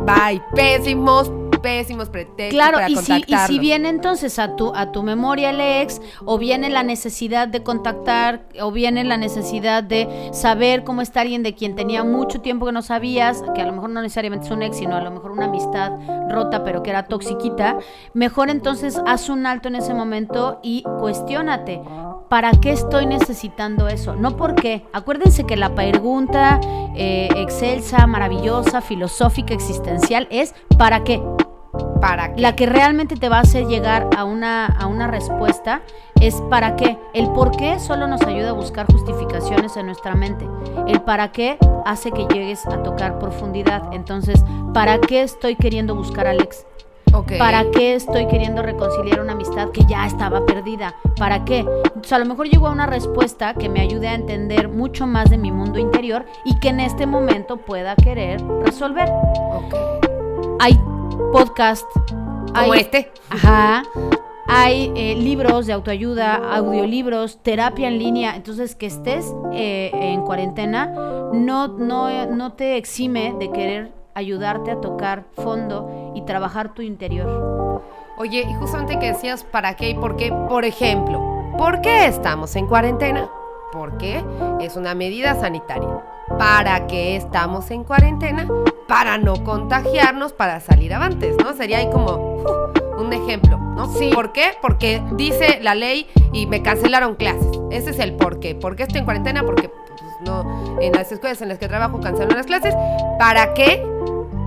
Bye, 0.00 0.42
pésimos, 0.54 1.30
pésimos 1.64 2.10
pretextos 2.10 2.54
Claro, 2.54 2.76
para 2.76 2.90
y 2.90 2.96
si, 2.96 3.24
y 3.26 3.36
si 3.46 3.58
viene 3.58 3.88
entonces 3.88 4.38
a 4.38 4.54
tu, 4.54 4.74
a 4.74 4.92
tu 4.92 5.02
memoria 5.02 5.48
el 5.48 5.60
ex, 5.60 6.00
o 6.26 6.36
viene 6.36 6.68
la 6.68 6.82
necesidad 6.82 7.48
de 7.48 7.62
contactar, 7.62 8.42
o 8.60 8.70
viene 8.70 9.02
la 9.02 9.16
necesidad 9.16 9.82
de 9.82 10.28
saber 10.32 10.84
cómo 10.84 11.00
está 11.00 11.22
alguien 11.22 11.42
de 11.42 11.54
quien 11.54 11.74
tenía 11.74 12.04
mucho 12.04 12.42
tiempo 12.42 12.66
que 12.66 12.72
no 12.72 12.82
sabías, 12.82 13.42
que 13.54 13.62
a 13.62 13.66
lo 13.66 13.72
mejor 13.72 13.88
no 13.90 14.02
necesariamente 14.02 14.44
es 14.46 14.52
un 14.52 14.62
ex, 14.62 14.76
sino 14.76 14.94
a 14.94 15.00
lo 15.00 15.10
mejor 15.10 15.30
una 15.30 15.46
amistad 15.46 15.92
rota, 16.28 16.62
pero 16.64 16.82
que 16.82 16.90
era 16.90 17.04
toxiquita, 17.04 17.78
mejor 18.12 18.50
entonces 18.50 19.00
haz 19.06 19.30
un 19.30 19.46
alto 19.46 19.68
en 19.68 19.76
ese 19.76 19.94
momento 19.94 20.60
y 20.62 20.82
cuestiónate. 21.00 21.80
¿Para 22.28 22.50
qué 22.52 22.72
estoy 22.72 23.06
necesitando 23.06 23.86
eso? 23.86 24.16
No 24.16 24.36
por 24.36 24.54
qué. 24.54 24.84
Acuérdense 24.92 25.44
que 25.44 25.56
la 25.56 25.74
pregunta 25.74 26.60
eh, 26.96 27.28
excelsa, 27.36 28.06
maravillosa, 28.06 28.80
filosófica, 28.80 29.54
existencial 29.54 30.26
es 30.30 30.54
¿para 30.76 31.04
qué? 31.04 31.22
¿Para 32.04 32.34
qué? 32.34 32.42
La 32.42 32.54
que 32.54 32.66
realmente 32.66 33.16
te 33.16 33.30
va 33.30 33.38
a 33.38 33.40
hacer 33.40 33.66
llegar 33.66 34.10
a 34.14 34.24
una, 34.24 34.66
a 34.66 34.86
una 34.86 35.06
respuesta 35.06 35.80
es 36.20 36.34
para 36.50 36.76
qué. 36.76 36.98
El 37.14 37.30
por 37.30 37.50
qué 37.56 37.80
solo 37.80 38.06
nos 38.06 38.20
ayuda 38.22 38.50
a 38.50 38.52
buscar 38.52 38.84
justificaciones 38.92 39.74
en 39.78 39.86
nuestra 39.86 40.14
mente. 40.14 40.46
El 40.86 41.00
para 41.00 41.32
qué 41.32 41.56
hace 41.86 42.10
que 42.10 42.26
llegues 42.26 42.66
a 42.66 42.82
tocar 42.82 43.18
profundidad. 43.18 43.90
Entonces, 43.94 44.44
¿para 44.74 45.00
qué 45.00 45.22
estoy 45.22 45.56
queriendo 45.56 45.94
buscar 45.94 46.26
a 46.26 46.32
Alex? 46.32 46.66
¿Para 47.38 47.70
qué 47.70 47.94
estoy 47.94 48.26
queriendo 48.26 48.60
reconciliar 48.60 49.22
una 49.22 49.32
amistad 49.32 49.70
que 49.70 49.86
ya 49.86 50.04
estaba 50.06 50.44
perdida? 50.44 50.96
¿Para 51.16 51.46
qué? 51.46 51.60
Entonces, 51.60 52.12
a 52.12 52.18
lo 52.18 52.26
mejor 52.26 52.50
llego 52.50 52.66
a 52.66 52.70
una 52.70 52.86
respuesta 52.86 53.54
que 53.54 53.70
me 53.70 53.80
ayude 53.80 54.08
a 54.08 54.14
entender 54.14 54.68
mucho 54.68 55.06
más 55.06 55.30
de 55.30 55.38
mi 55.38 55.50
mundo 55.50 55.78
interior 55.78 56.26
y 56.44 56.58
que 56.58 56.68
en 56.68 56.80
este 56.80 57.06
momento 57.06 57.56
pueda 57.56 57.96
querer 57.96 58.42
resolver. 58.62 59.10
Hay 60.60 60.78
podcast, 61.32 61.86
Como 62.54 62.72
hay, 62.72 62.80
este. 62.80 63.10
Ajá. 63.30 63.82
Hay 64.46 64.92
eh, 64.94 65.14
libros 65.16 65.66
de 65.66 65.72
autoayuda, 65.72 66.34
audiolibros, 66.54 67.38
terapia 67.42 67.88
en 67.88 67.98
línea. 67.98 68.36
Entonces, 68.36 68.74
que 68.74 68.86
estés 68.86 69.34
eh, 69.52 69.90
en 69.92 70.22
cuarentena 70.22 70.86
no, 71.32 71.68
no, 71.68 72.26
no 72.26 72.52
te 72.52 72.76
exime 72.76 73.34
de 73.38 73.50
querer 73.50 73.92
ayudarte 74.14 74.70
a 74.70 74.80
tocar 74.80 75.24
fondo 75.34 76.12
y 76.14 76.22
trabajar 76.22 76.74
tu 76.74 76.82
interior. 76.82 77.82
Oye, 78.16 78.46
y 78.48 78.54
justamente 78.54 78.98
que 78.98 79.12
decías 79.12 79.42
para 79.42 79.74
qué 79.74 79.90
y 79.90 79.94
por 79.94 80.16
qué, 80.16 80.32
por 80.48 80.64
ejemplo, 80.64 81.52
¿por 81.58 81.80
qué 81.80 82.06
estamos 82.06 82.54
en 82.54 82.66
cuarentena? 82.66 83.28
Porque 83.72 84.24
es 84.60 84.76
una 84.76 84.94
medida 84.94 85.34
sanitaria. 85.34 86.04
¿Para 86.38 86.86
qué 86.86 87.16
estamos 87.16 87.70
en 87.70 87.84
cuarentena? 87.84 88.48
Para 88.88 89.18
no 89.18 89.42
contagiarnos, 89.44 90.32
para 90.32 90.60
salir 90.60 90.94
avantes, 90.94 91.36
¿no? 91.42 91.52
Sería 91.54 91.78
ahí 91.78 91.90
como 91.90 92.12
uh, 92.12 93.00
un 93.00 93.12
ejemplo, 93.12 93.58
¿no? 93.58 93.92
Sí. 93.92 94.10
¿Por 94.12 94.32
qué? 94.32 94.52
Porque 94.60 95.02
dice 95.12 95.60
la 95.62 95.74
ley 95.74 96.08
y 96.32 96.46
me 96.46 96.62
cancelaron 96.62 97.14
clases. 97.14 97.58
Ese 97.70 97.90
es 97.90 97.98
el 97.98 98.14
por 98.14 98.40
qué. 98.40 98.54
¿Por 98.54 98.76
qué 98.76 98.84
estoy 98.84 98.98
en 98.98 99.04
cuarentena? 99.04 99.44
Porque 99.44 99.68
pues, 99.68 100.00
no, 100.24 100.78
en 100.80 100.92
las 100.92 101.12
escuelas 101.12 101.40
en 101.42 101.48
las 101.48 101.58
que 101.58 101.68
trabajo 101.68 102.00
cancelaron 102.00 102.36
las 102.36 102.46
clases. 102.46 102.74
¿Para 103.18 103.54
qué? 103.54 103.82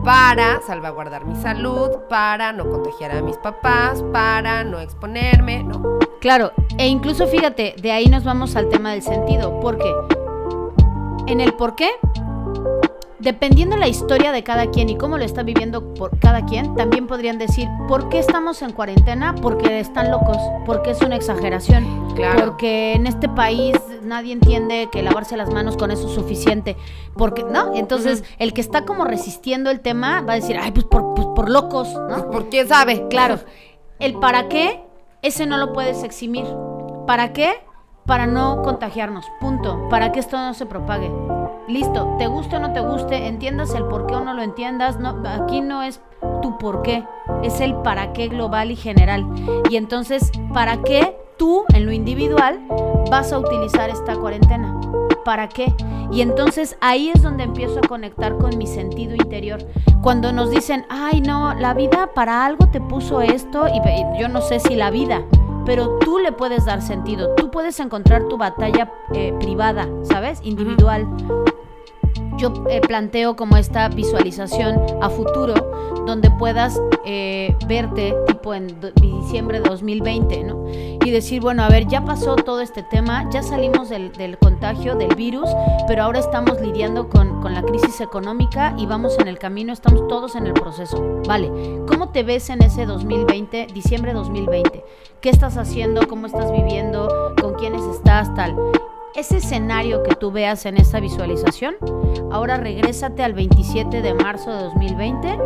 para 0.08 0.62
salvaguardar 0.66 1.26
mi 1.26 1.36
salud, 1.36 1.90
para 2.08 2.54
no 2.54 2.70
contagiar 2.70 3.12
a 3.12 3.22
mis 3.22 3.36
papás, 3.36 4.02
para 4.14 4.64
no 4.64 4.80
exponerme, 4.80 5.66
¿no? 5.66 6.00
Claro, 6.22 6.54
e 6.78 6.88
incluso 6.88 7.28
fíjate, 7.28 7.76
de 7.78 7.92
ahí 7.92 8.06
nos 8.06 8.24
vamos 8.24 8.56
al 8.56 8.70
tema 8.70 8.92
del 8.92 9.02
sentido, 9.02 9.60
porque 9.60 9.94
en 11.28 11.42
el 11.42 11.54
por 11.54 11.76
qué, 11.76 11.90
dependiendo 13.20 13.76
la 13.78 13.88
historia 13.88 14.32
de 14.32 14.44
cada 14.44 14.68
quien 14.72 14.90
y 14.90 14.98
cómo 14.98 15.18
lo 15.18 15.24
está 15.26 15.44
viviendo 15.44 15.94
por 15.94 16.18
cada 16.20 16.46
quien, 16.46 16.76
también 16.76 17.08
podrían 17.08 17.38
decir, 17.38 17.68
¿por 17.88 18.10
qué 18.10 18.20
estamos 18.20 18.62
en 18.62 18.72
cuarentena? 18.72 19.36
Porque 19.36 19.80
están 19.80 20.12
locos, 20.12 20.38
porque 20.66 20.92
es 20.92 21.02
una 21.02 21.16
exageración, 21.16 22.14
Claro. 22.16 22.46
porque 22.46 22.94
en 22.94 23.08
este 23.08 23.28
país 23.28 23.76
nadie 24.04 24.34
entiende 24.34 24.90
que 24.92 25.04
lavarse 25.04 25.36
las 25.36 25.52
manos 25.52 25.78
con 25.78 25.92
eso 25.92 26.08
es 26.08 26.14
suficiente, 26.14 26.78
porque, 27.16 27.44
¿no? 27.44 27.74
Entonces, 27.76 28.24
el 28.40 28.54
que 28.54 28.62
está 28.62 28.86
como 28.86 29.04
resistiendo 29.04 29.70
el 29.70 29.82
tema 29.82 30.22
va 30.22 30.34
a 30.34 30.36
decir, 30.36 30.58
ay, 30.62 30.72
pues 30.72 30.86
por, 30.86 31.14
pues 31.14 31.28
por 31.36 31.50
locos, 31.50 31.90
¿no? 32.10 32.30
¿Por 32.32 32.50
quién 32.50 32.68
sabe? 32.68 33.08
Claro, 33.10 33.40
el 34.00 34.14
para 34.14 34.48
qué, 34.48 34.82
ese 35.22 35.46
no 35.46 35.58
lo 35.58 35.74
puedes 35.74 36.04
eximir. 36.04 36.46
¿Para 37.06 37.34
qué? 37.34 37.54
Para 38.08 38.26
no 38.26 38.62
contagiarnos, 38.62 39.26
punto. 39.42 39.90
Para 39.90 40.14
que 40.14 40.22
esto 40.22 40.38
no 40.38 40.54
se 40.54 40.66
propague. 40.66 41.12
Listo, 41.68 42.16
te 42.18 42.28
guste 42.28 42.56
o 42.56 42.60
no 42.60 42.72
te 42.72 42.80
guste, 42.80 43.28
entiendas 43.28 43.76
el 43.76 43.84
por 43.84 44.08
qué 44.08 44.16
o 44.16 44.22
no 44.22 44.34
lo 44.34 44.42
entiendas, 44.42 44.98
no, 44.98 45.22
aquí 45.28 45.60
no 45.60 45.84
es 45.84 46.00
tu 46.42 46.58
por 46.58 46.82
qué, 46.82 47.04
es 47.44 47.60
el 47.60 47.76
para 47.76 48.14
qué 48.14 48.30
global 48.30 48.72
y 48.72 48.78
general. 48.78 49.26
Y 49.70 49.76
entonces, 49.76 50.32
¿para 50.54 50.82
qué 50.84 51.18
tú, 51.38 51.66
en 51.74 51.86
lo 51.86 51.92
individual, 51.92 52.62
vas 53.12 53.34
a 53.34 53.40
utilizar 53.40 53.90
esta 53.90 54.16
cuarentena? 54.16 54.80
¿Para 55.26 55.50
qué? 55.50 55.76
Y 56.10 56.22
entonces 56.22 56.78
ahí 56.80 57.12
es 57.14 57.22
donde 57.22 57.44
empiezo 57.44 57.80
a 57.80 57.88
conectar 57.90 58.38
con 58.38 58.58
mi 58.58 58.68
sentido 58.68 59.14
interior. 59.14 59.60
Cuando 60.02 60.32
nos 60.32 60.50
dicen, 60.50 60.86
ay 60.88 61.20
no, 61.20 61.54
la 61.54 61.74
vida 61.74 62.12
para 62.16 62.46
algo 62.46 62.68
te 62.68 62.80
puso 62.80 63.20
esto, 63.20 63.68
y 63.68 63.82
yo 64.18 64.30
no 64.30 64.40
sé 64.40 64.62
si 64.62 64.78
la 64.78 64.90
vida, 64.90 65.24
pero 65.68 66.00
tú 66.00 66.18
le 66.18 66.32
puedes 66.32 66.64
dar 66.64 66.82
sentido, 66.82 67.36
tú 67.36 67.52
puedes 67.52 67.78
encontrar 67.82 68.24
tu 68.30 68.38
batalla 68.38 68.90
eh, 69.14 69.34
privada, 69.38 69.90
¿sabes? 70.04 70.40
Individual. 70.42 71.06
Yo 72.38 72.54
eh, 72.70 72.82
planteo 72.82 73.36
como 73.36 73.58
esta 73.58 73.90
visualización 73.90 74.80
a 75.02 75.10
futuro 75.10 75.56
donde 76.08 76.32
puedas 76.32 76.80
eh, 77.06 77.56
verte 77.68 78.16
tipo 78.28 78.54
en 78.54 78.80
diciembre 79.02 79.60
de 79.60 79.70
2020, 79.70 80.44
¿no? 80.44 80.66
Y 80.72 81.12
decir, 81.12 81.42
bueno, 81.42 81.64
a 81.64 81.70
ver, 81.70 81.88
ya 81.88 82.04
pasó 82.04 82.36
todo 82.36 82.62
este 82.62 82.82
tema, 82.84 83.30
ya 83.30 83.44
salimos 83.44 83.90
del, 83.90 84.12
del 84.14 84.38
contagio, 84.38 84.96
del 84.96 85.14
virus, 85.16 85.50
pero 85.88 86.04
ahora 86.04 86.20
estamos 86.20 86.62
lidiando 86.62 87.10
con, 87.10 87.42
con 87.42 87.54
la 87.54 87.62
crisis 87.62 88.02
económica 88.02 88.74
y 88.78 88.86
vamos 88.86 89.18
en 89.20 89.28
el 89.28 89.38
camino, 89.38 89.74
estamos 89.74 90.08
todos 90.08 90.36
en 90.36 90.48
el 90.48 90.54
proceso. 90.54 91.22
Vale, 91.28 91.52
¿cómo 91.88 92.10
te 92.10 92.24
ves 92.24 92.50
en 92.50 92.62
ese 92.62 92.86
2020, 92.86 93.68
diciembre 93.74 94.14
2020? 94.14 94.84
¿Qué 95.22 95.30
estás 95.30 95.58
haciendo? 95.58 96.08
¿Cómo 96.08 96.28
estás 96.28 96.52
viviendo? 96.52 97.34
¿Con 97.42 97.56
quiénes 97.56 97.82
estás? 97.84 98.34
Tal. 98.34 98.56
Ese 99.18 99.38
escenario 99.38 100.04
que 100.04 100.14
tú 100.14 100.32
veas 100.32 100.68
en 100.68 100.78
esa 100.78 101.00
visualización, 101.00 101.76
ahora 102.32 102.58
regrésate 102.58 103.24
al 103.24 103.34
27 103.34 104.04
de 104.04 104.14
marzo 104.14 104.56
de 104.56 104.62
2020 104.66 105.40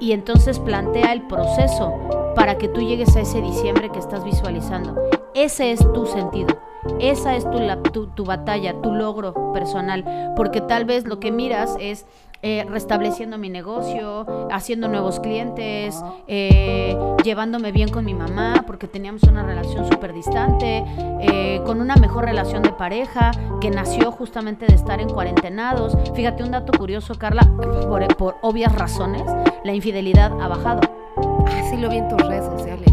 y 0.00 0.12
entonces 0.12 0.58
plantea 0.58 1.12
el 1.12 1.26
proceso 1.26 1.92
para 2.34 2.56
que 2.56 2.68
tú 2.68 2.80
llegues 2.80 3.14
a 3.16 3.20
ese 3.20 3.42
diciembre 3.42 3.90
que 3.90 3.98
estás 3.98 4.24
visualizando. 4.24 4.96
Ese 5.34 5.72
es 5.72 5.80
tu 5.92 6.06
sentido. 6.06 6.58
Esa 7.00 7.36
es 7.36 7.44
tu, 7.50 7.58
tu, 7.92 8.06
tu 8.06 8.24
batalla, 8.24 8.80
tu 8.80 8.92
logro 8.92 9.52
personal, 9.52 10.32
porque 10.34 10.62
tal 10.62 10.86
vez 10.86 11.04
lo 11.04 11.20
que 11.20 11.30
miras 11.30 11.76
es 11.78 12.06
eh, 12.42 12.64
restableciendo 12.68 13.36
mi 13.36 13.48
negocio, 13.48 14.26
haciendo 14.50 14.88
nuevos 14.88 15.18
clientes, 15.18 16.00
eh, 16.28 16.96
llevándome 17.24 17.72
bien 17.72 17.88
con 17.88 18.04
mi 18.04 18.14
mamá, 18.14 18.64
porque 18.66 18.86
teníamos 18.86 19.24
una 19.24 19.42
relación 19.42 19.90
súper 19.90 20.12
distante, 20.12 20.84
eh, 21.20 21.60
con 21.66 21.80
una 21.80 21.96
mejor 21.96 22.24
relación 22.26 22.62
de 22.62 22.72
pareja, 22.72 23.32
que 23.60 23.70
nació 23.70 24.12
justamente 24.12 24.66
de 24.66 24.74
estar 24.74 25.00
en 25.00 25.08
cuarentenados. 25.08 25.96
Fíjate 26.14 26.44
un 26.44 26.52
dato 26.52 26.76
curioso, 26.78 27.14
Carla, 27.16 27.42
por, 27.56 28.16
por 28.16 28.36
obvias 28.42 28.74
razones, 28.74 29.24
la 29.64 29.74
infidelidad 29.74 30.30
ha 30.40 30.48
bajado. 30.48 30.80
Ah, 31.16 31.62
sí 31.70 31.76
lo 31.76 31.88
vi 31.88 31.96
en 31.96 32.08
tus 32.08 32.20
redes 32.20 32.44
sociales. 32.44 32.92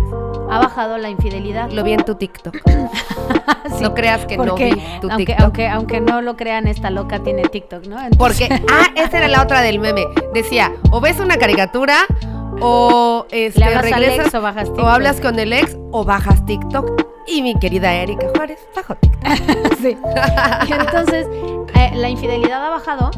Ha 0.49 0.59
bajado 0.59 0.97
la 0.97 1.09
infidelidad. 1.09 1.69
Lo 1.71 1.83
vi 1.83 1.93
en 1.93 2.03
tu 2.05 2.15
TikTok. 2.15 2.55
Sí, 3.77 3.81
no 3.83 3.95
creas 3.95 4.25
que 4.27 4.37
no 4.37 4.55
vi 4.55 4.69
tu 5.01 5.09
aunque, 5.09 5.25
TikTok. 5.25 5.41
aunque, 5.43 5.67
aunque 5.67 5.99
no 5.99 6.21
lo 6.21 6.37
crean, 6.37 6.67
esta 6.67 6.91
loca 6.91 7.19
tiene 7.23 7.43
TikTok, 7.49 7.87
¿no? 7.87 7.99
Entonces- 7.99 8.17
Porque, 8.47 8.63
ah, 8.71 8.85
esa 8.95 9.17
era 9.17 9.27
la 9.27 9.41
otra 9.41 9.61
del 9.61 9.79
meme. 9.79 10.05
Decía, 10.35 10.71
o 10.91 11.01
ves 11.01 11.19
una 11.19 11.37
caricatura, 11.37 12.05
o 12.61 13.25
este, 13.31 13.65
regresas, 13.81 14.27
ex 14.27 14.35
o 14.35 14.41
bajas 14.41 14.69
o 14.69 14.81
hablas 14.87 15.19
con 15.19 15.39
el 15.39 15.51
ex, 15.51 15.75
o 15.91 16.05
bajas 16.05 16.45
TikTok. 16.45 17.05
Y 17.27 17.41
mi 17.41 17.57
querida 17.57 17.91
Erika 17.95 18.27
Juárez 18.35 18.59
bajó 18.75 18.95
TikTok. 18.95 19.23
Sí. 19.81 19.97
Y 20.67 20.71
entonces, 20.73 21.27
eh, 21.73 21.91
la 21.95 22.07
infidelidad 22.09 22.63
ha 22.65 22.69
bajado 22.69 23.09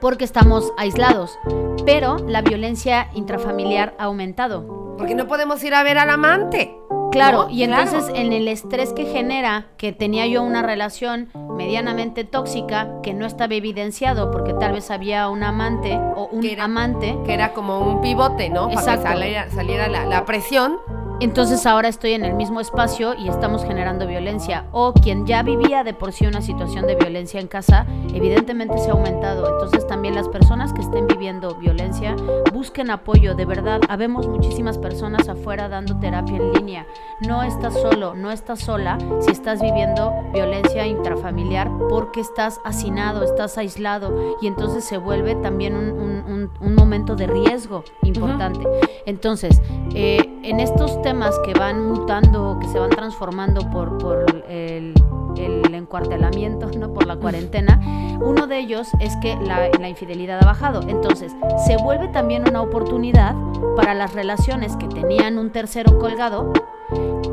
porque 0.00 0.24
estamos 0.24 0.72
aislados, 0.76 1.38
pero 1.86 2.16
la 2.26 2.42
violencia 2.42 3.08
intrafamiliar 3.14 3.94
ha 3.98 4.04
aumentado. 4.04 4.94
Porque 4.98 5.14
no 5.14 5.26
podemos 5.28 5.62
ir 5.64 5.74
a 5.74 5.82
ver 5.82 5.98
al 5.98 6.10
amante. 6.10 6.74
Claro, 7.10 7.44
¿No? 7.44 7.50
y 7.50 7.62
entonces 7.62 8.04
Claro. 8.04 8.16
en 8.20 8.32
el 8.34 8.48
estrés 8.48 8.92
que 8.92 9.06
genera 9.06 9.68
que 9.78 9.92
tenía 9.92 10.26
yo 10.26 10.42
una 10.42 10.62
relación 10.62 11.30
medianamente 11.56 12.24
tóxica 12.24 13.00
que 13.02 13.14
no 13.14 13.24
estaba 13.24 13.54
evidenciado 13.54 14.30
porque 14.30 14.52
tal 14.52 14.72
vez 14.72 14.90
había 14.90 15.28
un 15.30 15.42
amante 15.42 15.98
o 16.16 16.28
un 16.30 16.42
Que 16.42 16.52
era- 16.52 16.64
amante, 16.64 17.16
Que 17.24 17.32
era 17.32 17.54
como 17.54 17.78
un 17.80 18.02
pivote, 18.02 18.50
¿no? 18.50 18.64
Para 18.68 18.74
que 18.74 18.80
Exacto. 18.90 19.08
saliera, 19.08 19.50
saliera 19.50 19.88
la, 19.88 20.04
la 20.04 20.26
presión. 20.26 20.76
Entonces 21.20 21.66
ahora 21.66 21.88
estoy 21.88 22.12
en 22.12 22.24
el 22.24 22.34
mismo 22.34 22.60
espacio 22.60 23.14
y 23.14 23.28
estamos 23.28 23.64
generando 23.64 24.06
violencia. 24.06 24.66
O 24.72 24.92
quien 24.92 25.26
ya 25.26 25.42
vivía 25.42 25.82
de 25.84 25.92
por 25.94 26.12
sí 26.12 26.26
una 26.26 26.42
situación 26.42 26.86
de 26.86 26.94
violencia 26.94 27.40
en 27.40 27.48
casa, 27.48 27.86
evidentemente 28.14 28.78
se 28.78 28.90
ha 28.90 28.92
aumentado. 28.92 29.48
Entonces 29.52 29.86
también 29.86 30.14
las 30.14 30.28
personas 30.28 30.72
que 30.72 30.80
estén 30.80 31.06
viviendo 31.06 31.54
violencia, 31.56 32.14
busquen 32.52 32.90
apoyo. 32.90 33.34
De 33.34 33.44
verdad, 33.46 33.80
habemos 33.88 34.28
muchísimas 34.28 34.78
personas 34.78 35.28
afuera 35.28 35.68
dando 35.68 35.98
terapia 35.98 36.36
en 36.36 36.52
línea. 36.52 36.86
No 37.26 37.42
estás 37.42 37.74
solo, 37.74 38.14
no 38.14 38.30
estás 38.30 38.60
sola 38.60 38.98
si 39.20 39.30
estás 39.32 39.60
viviendo 39.60 40.12
violencia 40.32 40.86
intrafamiliar 40.86 41.68
porque 41.88 42.20
estás 42.20 42.60
hacinado, 42.64 43.24
estás 43.24 43.58
aislado 43.58 44.36
y 44.40 44.46
entonces 44.46 44.84
se 44.84 44.98
vuelve 44.98 45.34
también 45.36 45.74
un, 45.74 45.90
un- 45.90 46.17
un- 46.26 46.50
un 46.60 46.74
momento 46.74 47.14
de 47.16 47.26
riesgo 47.26 47.84
importante. 48.02 48.60
Entonces, 49.06 49.60
eh, 49.94 50.28
en 50.42 50.60
estos 50.60 51.00
temas 51.02 51.38
que 51.44 51.52
van 51.54 51.86
mutando, 51.86 52.58
que 52.60 52.68
se 52.68 52.78
van 52.78 52.90
transformando 52.90 53.68
por, 53.70 53.98
por 53.98 54.24
el, 54.48 54.94
el 55.36 55.74
encuartelamiento, 55.74 56.68
¿no? 56.78 56.92
por 56.92 57.06
la 57.06 57.16
cuarentena, 57.16 57.80
uno 58.20 58.46
de 58.46 58.58
ellos 58.58 58.88
es 59.00 59.16
que 59.16 59.36
la, 59.36 59.68
la 59.78 59.88
infidelidad 59.88 60.38
ha 60.42 60.46
bajado. 60.46 60.80
Entonces, 60.88 61.32
se 61.66 61.76
vuelve 61.76 62.08
también 62.08 62.48
una 62.48 62.62
oportunidad 62.62 63.34
para 63.76 63.94
las 63.94 64.14
relaciones 64.14 64.76
que 64.76 64.88
tenían 64.88 65.38
un 65.38 65.50
tercero 65.50 65.98
colgado, 65.98 66.52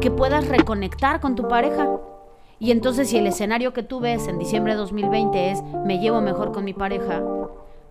que 0.02 0.12
puedas 0.12 0.48
reconectar 0.48 1.20
con 1.20 1.36
tu 1.36 1.48
pareja. 1.48 1.88
Y 2.60 2.72
entonces 2.72 3.10
si 3.10 3.18
el 3.18 3.28
escenario 3.28 3.74
que 3.74 3.84
tú 3.84 4.00
ves 4.00 4.28
en 4.28 4.40
diciembre 4.40 4.74
de 4.74 4.80
2020 4.80 5.52
es 5.52 5.62
me 5.86 6.00
llevo 6.00 6.22
mejor 6.22 6.52
con 6.54 6.64
mi 6.64 6.74
pareja, 6.74 7.22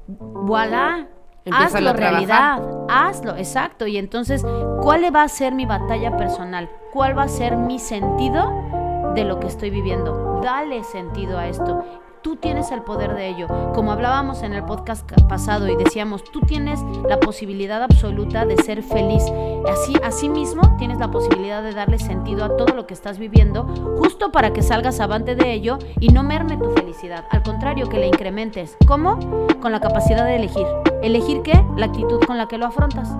voilà, 0.06 1.08
hazlo 1.50 1.92
realidad, 1.92 2.62
hazlo, 2.88 3.36
exacto. 3.36 3.86
Y 3.86 3.96
entonces, 3.96 4.44
¿cuál 4.82 5.14
va 5.14 5.22
a 5.22 5.28
ser 5.28 5.54
mi 5.54 5.66
batalla 5.66 6.16
personal? 6.16 6.70
¿Cuál 6.92 7.16
va 7.16 7.24
a 7.24 7.28
ser 7.28 7.56
mi 7.56 7.78
sentido 7.78 9.12
de 9.14 9.24
lo 9.24 9.40
que 9.40 9.46
estoy 9.46 9.70
viviendo? 9.70 10.40
Dale 10.42 10.84
sentido 10.84 11.38
a 11.38 11.48
esto. 11.48 11.84
Tú 12.24 12.36
tienes 12.36 12.70
el 12.72 12.80
poder 12.80 13.14
de 13.14 13.28
ello. 13.28 13.46
Como 13.74 13.92
hablábamos 13.92 14.42
en 14.42 14.54
el 14.54 14.64
podcast 14.64 15.06
ca- 15.06 15.28
pasado 15.28 15.68
y 15.68 15.76
decíamos, 15.76 16.24
tú 16.24 16.40
tienes 16.40 16.80
la 17.06 17.20
posibilidad 17.20 17.82
absoluta 17.82 18.46
de 18.46 18.56
ser 18.56 18.82
feliz. 18.82 19.22
Así, 19.70 19.94
así 20.02 20.30
mismo 20.30 20.74
tienes 20.78 20.98
la 20.98 21.10
posibilidad 21.10 21.62
de 21.62 21.72
darle 21.72 21.98
sentido 21.98 22.46
a 22.46 22.56
todo 22.56 22.74
lo 22.74 22.86
que 22.86 22.94
estás 22.94 23.18
viviendo, 23.18 23.64
justo 23.98 24.32
para 24.32 24.54
que 24.54 24.62
salgas 24.62 25.00
avante 25.00 25.34
de 25.34 25.52
ello 25.52 25.78
y 26.00 26.08
no 26.08 26.22
merme 26.22 26.56
tu 26.56 26.70
felicidad. 26.70 27.26
Al 27.30 27.42
contrario, 27.42 27.90
que 27.90 27.98
la 27.98 28.06
incrementes. 28.06 28.74
¿Cómo? 28.88 29.18
Con 29.60 29.70
la 29.72 29.80
capacidad 29.80 30.24
de 30.24 30.36
elegir. 30.36 30.66
¿Elegir 31.02 31.42
qué? 31.42 31.62
La 31.76 31.86
actitud 31.86 32.20
con 32.26 32.38
la 32.38 32.48
que 32.48 32.56
lo 32.56 32.64
afrontas. 32.64 33.10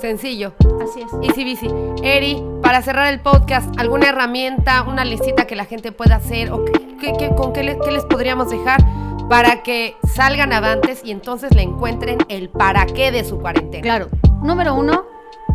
Sencillo. 0.00 0.52
Así 0.82 1.00
es. 1.02 1.12
Easy 1.28 1.44
bici. 1.44 1.68
Eri, 2.02 2.42
para 2.62 2.82
cerrar 2.82 3.12
el 3.12 3.20
podcast, 3.20 3.68
¿alguna 3.78 4.08
herramienta, 4.08 4.82
una 4.82 5.04
listita 5.04 5.46
que 5.46 5.56
la 5.56 5.64
gente 5.64 5.92
pueda 5.92 6.16
hacer 6.16 6.52
o 6.52 6.64
qué- 6.64 7.30
con 7.36 7.52
qué, 7.52 7.62
le- 7.62 7.78
qué 7.78 7.90
les 7.90 8.04
podríamos 8.04 8.50
dejar 8.50 8.80
para 9.28 9.62
que 9.62 9.94
salgan 10.14 10.52
avantes 10.52 11.02
y 11.04 11.10
entonces 11.10 11.54
le 11.54 11.62
encuentren 11.62 12.18
el 12.28 12.48
para 12.48 12.86
qué 12.86 13.10
de 13.10 13.24
su 13.24 13.38
cuarentena? 13.38 13.82
Claro. 13.82 14.08
Número 14.42 14.74
uno, 14.74 15.04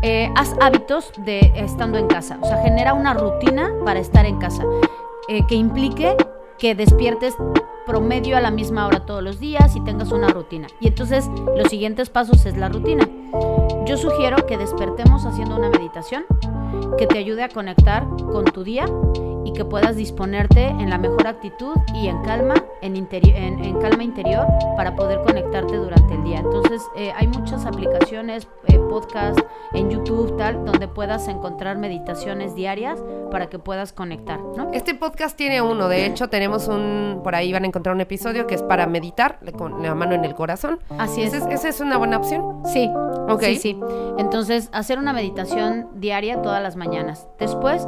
eh, 0.03 0.29
haz 0.35 0.53
hábitos 0.61 1.11
de 1.25 1.51
estando 1.55 1.97
en 1.97 2.07
casa. 2.07 2.37
O 2.41 2.45
sea, 2.47 2.57
genera 2.61 2.93
una 2.93 3.13
rutina 3.13 3.71
para 3.85 3.99
estar 3.99 4.25
en 4.25 4.37
casa. 4.39 4.63
eh, 5.29 5.41
que 5.47 5.55
implique 5.55 6.17
que 6.59 6.75
despiertes 6.75 7.33
promedio 7.85 8.37
a 8.37 8.41
la 8.41 8.51
misma 8.51 8.87
hora 8.87 9.05
todos 9.05 9.23
los 9.23 9.39
días 9.39 9.75
y 9.75 9.81
tengas 9.81 10.11
una 10.11 10.29
rutina. 10.29 10.67
Y 10.79 10.87
entonces 10.87 11.29
los 11.55 11.69
siguientes 11.69 12.09
pasos 12.09 12.45
es 12.45 12.57
la 12.57 12.69
rutina. 12.69 13.07
Yo 13.85 13.97
sugiero 13.97 14.45
que 14.45 14.57
despertemos 14.57 15.25
haciendo 15.25 15.55
una 15.55 15.69
meditación 15.69 16.25
que 16.97 17.07
te 17.07 17.17
ayude 17.17 17.43
a 17.43 17.49
conectar 17.49 18.07
con 18.07 18.45
tu 18.45 18.63
día 18.63 18.85
y 19.45 19.53
que 19.53 19.65
puedas 19.65 19.95
disponerte 19.95 20.67
en 20.67 20.89
la 20.89 20.97
mejor 20.97 21.27
actitud 21.27 21.75
y 21.93 22.07
en 22.07 22.21
calma, 22.23 22.55
en, 22.81 22.95
interi- 22.95 23.33
en, 23.35 23.63
en 23.63 23.79
calma 23.79 24.03
interior 24.03 24.45
para 24.75 24.95
poder 24.95 25.21
conectarte 25.21 25.75
durante 25.77 26.13
el 26.13 26.23
día. 26.23 26.39
Entonces 26.39 26.81
eh, 26.95 27.11
hay 27.15 27.27
muchas 27.27 27.65
aplicaciones, 27.65 28.47
eh, 28.67 28.79
podcast 28.89 29.39
en 29.73 29.89
YouTube, 29.89 30.37
tal, 30.37 30.63
donde 30.65 30.87
puedas 30.87 31.27
encontrar 31.27 31.77
meditaciones 31.77 32.55
diarias 32.55 33.03
para 33.31 33.47
que 33.47 33.57
puedas 33.59 33.91
conectar, 33.93 34.39
¿no? 34.55 34.69
Este 34.71 34.93
podcast 34.93 35.35
tiene 35.35 35.61
uno, 35.61 35.87
de 35.87 36.05
hecho 36.05 36.29
tenemos 36.29 36.67
un, 36.67 37.21
por 37.23 37.35
ahí 37.35 37.51
van 37.51 37.63
a 37.63 37.67
encontrar 37.67 37.95
un 37.95 38.01
episodio 38.01 38.45
que 38.47 38.55
es 38.55 38.61
para 38.63 38.85
meditar 38.85 39.39
con 39.57 39.81
la 39.81 39.95
mano 39.95 40.13
en 40.13 40.25
el 40.25 40.35
corazón. 40.35 40.79
Así 40.99 41.21
es. 41.23 41.33
¿Esa 41.33 41.47
es, 41.49 41.53
esa 41.55 41.69
es 41.69 41.81
una 41.81 41.97
buena 41.97 42.17
opción? 42.17 42.61
Sí, 42.65 42.89
Ok. 43.27 43.43
sí, 43.43 43.55
sí. 43.55 43.79
Entonces, 44.17 44.69
hacer 44.73 44.99
una 44.99 45.13
meditación 45.13 45.87
diaria 45.95 46.41
todas 46.41 46.61
las 46.61 46.75
mañanas. 46.75 47.27
Después, 47.39 47.87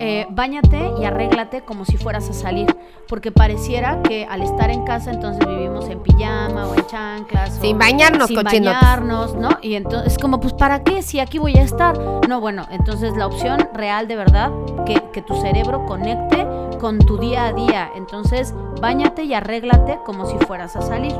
eh, 0.00 0.26
báñate 0.30 0.92
y 1.00 1.04
arréglate 1.04 1.62
como 1.62 1.84
si 1.84 1.96
fueras 1.96 2.28
a 2.28 2.32
salir, 2.32 2.74
porque 3.08 3.32
pareciera 3.32 4.02
que 4.02 4.26
al 4.26 4.42
estar 4.42 4.70
en 4.70 4.84
casa 4.84 5.10
entonces 5.10 5.46
vivimos 5.46 5.88
en 5.88 6.00
pijama 6.00 6.66
o 6.66 6.74
en 6.74 6.86
chanclas. 6.86 7.58
o 7.58 7.60
Sin 7.60 7.78
bañarnos, 7.78 8.28
sin 8.28 8.42
bañarnos, 8.42 9.34
¿no? 9.34 9.50
Y 9.62 9.74
entonces 9.74 10.12
es 10.12 10.18
como, 10.18 10.40
pues, 10.40 10.52
¿para 10.54 10.82
qué? 10.82 11.02
Si 11.02 11.20
aquí 11.20 11.38
voy 11.38 11.56
a 11.56 11.62
estar. 11.62 11.98
No, 12.28 12.40
bueno, 12.40 12.66
entonces 12.70 13.16
la 13.16 13.26
opción 13.26 13.68
real 13.74 14.08
de 14.08 14.16
verdad, 14.16 14.50
que, 14.86 15.02
que 15.12 15.22
tu 15.22 15.40
cerebro 15.40 15.86
conecte 15.86 16.46
con 16.78 16.98
tu 16.98 17.18
día 17.18 17.46
a 17.46 17.52
día. 17.52 17.90
Entonces, 17.94 18.54
báñate 18.80 19.24
y 19.24 19.34
arréglate 19.34 19.98
como 20.04 20.26
si 20.26 20.36
fueras 20.46 20.76
a 20.76 20.82
salir. 20.82 21.14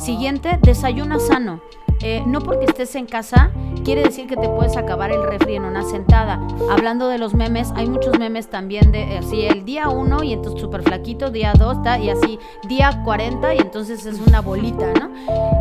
Siguiente, 0.00 0.58
desayuna 0.62 1.18
sano. 1.18 1.60
Eh, 2.02 2.22
no 2.26 2.40
porque 2.40 2.66
estés 2.66 2.94
en 2.94 3.06
casa 3.06 3.50
quiere 3.86 4.02
decir 4.02 4.26
que 4.26 4.36
te 4.36 4.48
puedes 4.48 4.76
acabar 4.76 5.12
el 5.12 5.22
refri 5.22 5.54
en 5.54 5.64
una 5.64 5.84
sentada. 5.84 6.40
Hablando 6.70 7.08
de 7.08 7.18
los 7.18 7.34
memes, 7.34 7.72
hay 7.76 7.86
muchos 7.88 8.18
memes 8.18 8.48
también 8.48 8.90
de 8.90 9.18
así 9.18 9.46
el 9.46 9.64
día 9.64 9.88
1 9.88 10.24
y 10.24 10.32
entonces 10.32 10.60
súper 10.60 10.82
flaquito, 10.82 11.30
día 11.30 11.52
2 11.56 11.78
y 12.02 12.10
así 12.10 12.38
día 12.66 13.02
40 13.04 13.54
y 13.54 13.58
entonces 13.58 14.04
es 14.04 14.20
una 14.26 14.40
bolita, 14.40 14.92
¿no? 14.94 15.10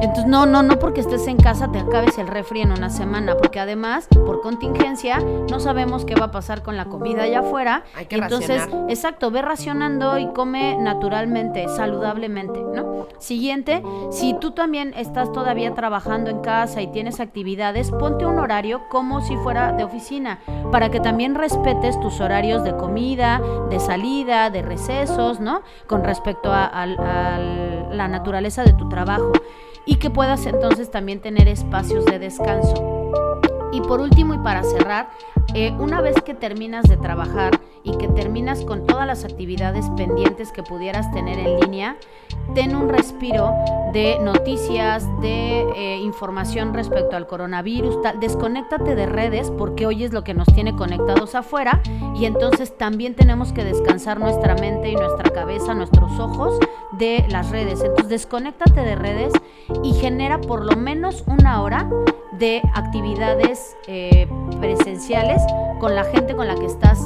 Entonces 0.02 0.26
no, 0.26 0.48
no, 0.48 0.64
no 0.64 0.80
porque 0.80 1.02
estés 1.02 1.28
en 1.28 1.38
casa 1.38 1.72
te 1.72 1.78
acabes 1.78 2.18
el 2.18 2.28
refri 2.28 2.62
en 2.62 2.72
una 2.72 2.90
semana, 2.90 3.38
porque 3.38 3.60
además 3.60 4.08
por 4.26 4.42
contingencia 4.42 5.20
no 5.20 5.60
sabemos 5.60 6.04
qué 6.04 6.16
va 6.16 6.26
a 6.26 6.32
pasar 6.32 6.64
con 6.64 6.78
la 6.78 6.86
comida 6.86 7.24
allá 7.24 7.42
afuera. 7.42 7.84
Hay 7.96 8.08
que 8.08 8.16
entonces, 8.16 8.62
racionar. 8.62 8.90
exacto, 8.90 9.30
ve 9.30 9.44
racionando 9.44 10.18
y 10.18 10.28
come 10.34 10.78
naturalmente, 10.80 11.68
saludablemente, 11.68 12.60
¿no? 12.60 12.95
Siguiente, 13.20 13.82
si 14.12 14.34
tú 14.40 14.52
también 14.52 14.94
estás 14.96 15.32
todavía 15.32 15.74
trabajando 15.74 16.30
en 16.30 16.40
casa 16.42 16.82
y 16.82 16.88
tienes 16.88 17.20
actividades, 17.20 17.92
ponte 17.92 18.26
un 18.26 18.40
horario 18.40 18.82
como 18.90 19.22
si 19.22 19.36
fuera 19.38 19.72
de 19.74 19.84
oficina, 19.84 20.40
para 20.72 20.90
que 20.90 21.00
también 21.00 21.36
respetes 21.36 22.00
tus 22.00 22.20
horarios 22.22 22.64
de 22.64 22.76
comida, 22.76 23.42
de 23.70 23.80
salida, 23.80 24.50
de 24.50 24.62
recesos, 24.62 25.40
¿no? 25.40 25.62
Con 25.88 26.04
respecto 26.04 26.52
a, 26.52 26.66
al- 26.66 27.98
la 27.98 28.08
naturaleza 28.08 28.64
de 28.64 28.74
tu 28.74 28.90
trabajo. 28.90 29.32
Y 29.88 29.98
que 29.98 30.10
puedas 30.10 30.46
entonces 30.48 30.90
también 30.90 31.22
tener 31.22 31.48
espacios 31.48 32.06
de 32.06 32.18
descanso. 32.18 32.95
Y 33.76 33.82
por 33.82 34.00
último 34.00 34.34
y 34.34 34.38
para 34.38 34.64
cerrar, 34.64 35.10
eh, 35.54 35.74
una 35.78 36.00
vez 36.00 36.16
que 36.22 36.34
terminas 36.34 36.86
de 36.86 36.96
trabajar 36.96 37.60
y 37.84 37.98
que 37.98 38.08
terminas 38.08 38.64
con 38.64 38.88
todas 38.88 39.06
las 39.06 39.26
actividades 39.26 39.90
pendientes 39.98 40.54
que 40.54 40.64
pudieras 40.64 41.12
tener 41.12 41.38
en 41.38 41.60
línea, 41.60 41.98
ten 42.54 42.74
un 42.74 42.88
respiro 42.88 43.54
de 43.92 44.18
noticias, 44.22 45.06
de 45.20 45.66
eh, 45.76 45.98
información 45.98 46.74
respecto 46.74 47.18
al 47.18 47.28
coronavirus, 47.28 48.02
tal. 48.02 48.20
desconéctate 48.22 48.96
de 48.96 49.08
redes 49.08 49.52
porque 49.52 49.86
hoy 49.86 50.06
es 50.06 50.14
lo 50.14 50.24
que 50.24 50.34
nos 50.34 50.48
tiene 50.48 50.74
conectados 50.74 51.36
afuera 51.36 51.82
y 52.16 52.26
entonces 52.26 52.78
también 52.78 53.14
tenemos 53.14 53.52
que 53.52 53.66
descansar 53.66 54.22
nuestra 54.22 54.56
mente 54.56 54.90
y 54.90 54.96
nuestra 54.96 55.32
cabeza, 55.32 55.74
nuestros 55.74 56.18
ojos 56.18 56.58
de 56.94 57.26
las 57.30 57.52
redes. 57.52 57.82
Entonces 57.82 58.08
desconéctate 58.08 58.82
de 58.82 58.96
redes 58.96 59.34
y 59.84 59.94
genera 59.96 60.40
por 60.40 60.64
lo 60.64 60.78
menos 60.78 61.26
una 61.28 61.62
hora 61.62 61.90
de 62.38 62.62
actividades 62.74 63.76
eh, 63.88 64.28
presenciales 64.60 65.42
con 65.80 65.96
la 65.96 66.04
gente 66.06 66.36
con 66.36 66.48
la 66.48 66.56
que 66.56 66.66
estás 66.66 67.00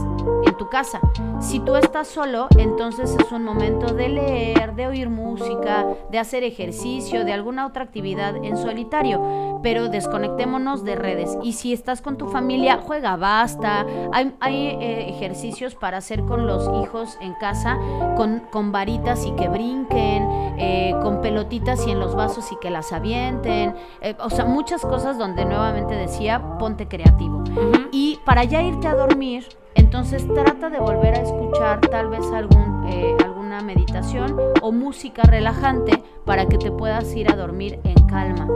en 0.46 0.56
tu 0.58 0.70
casa. 0.70 1.00
Si 1.40 1.60
tú 1.60 1.76
estás 1.76 2.08
solo, 2.08 2.48
entonces 2.58 3.16
es 3.20 3.32
un 3.32 3.44
momento 3.44 3.94
de 3.94 4.10
leer, 4.10 4.76
de 4.76 4.88
oír 4.88 5.10
música, 5.10 5.86
de 6.12 6.20
hacer 6.20 6.44
ejercicio, 6.44 7.26
de 7.26 7.34
alguna 7.34 7.66
otra 7.66 7.84
actividad 7.84 8.36
en 8.36 8.58
solitario, 8.58 9.60
pero 9.64 9.90
desconectémonos 9.90 10.84
de 10.84 10.96
redes. 10.96 11.38
Y 11.44 11.54
si 11.54 11.74
estás 11.74 12.02
con 12.02 12.18
tu 12.18 12.28
familia, 12.28 12.80
juega 12.82 13.16
basta. 13.16 13.86
Hay, 14.12 14.34
hay, 14.40 14.78
eh, 14.80 15.10
ejercicios 15.10 15.76
para 15.76 15.98
hacer 15.98 16.24
con 16.24 16.46
los 16.46 16.70
hijos 16.84 17.18
en 17.22 17.34
casa, 17.36 17.78
con, 18.16 18.42
con 18.52 18.72
varitas 18.72 19.26
y 19.26 19.32
que 19.32 19.48
brinquen, 19.48 20.49
eh, 20.60 20.94
con 21.02 21.22
pelotitas 21.22 21.88
y 21.88 21.92
en 21.92 22.00
los 22.00 22.16
vasos 22.16 22.52
y 22.52 22.58
que 22.58 22.70
las 22.70 22.92
avienten. 22.92 23.76
Eh, 24.02 24.16
o 24.20 24.30
sea, 24.30 24.46
muchas 24.46 24.82
cosas 24.82 25.18
donde 25.18 25.46
nuevamente 25.46 25.96
decía, 25.96 26.58
ponte 26.60 26.88
creativo. 26.88 27.44
Y 27.92 28.20
para 28.26 28.44
ya 28.44 28.62
irte 28.62 28.88
a 28.88 28.96
dormir, 28.96 29.48
entonces 29.76 30.28
trata 30.28 30.70
de 30.70 30.80
volver 30.80 31.16
a 31.16 31.22
escuchar 31.22 31.80
tal 31.82 32.10
vez 32.10 32.26
algún, 32.34 32.88
eh, 32.90 33.16
alguna 33.24 33.62
meditación 33.62 34.36
o 34.62 34.72
música 34.72 35.24
relajante 35.24 36.04
para 36.26 36.48
que 36.48 36.58
te 36.58 36.72
puedas 36.72 37.16
ir 37.16 37.32
a 37.32 37.36
dormir 37.36 37.80
en 37.84 37.96
calma. 38.08 38.48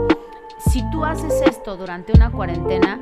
Si 0.58 0.82
tú 0.90 1.04
haces 1.04 1.42
esto 1.46 1.76
durante 1.76 2.12
una 2.14 2.30
cuarentena, 2.30 2.98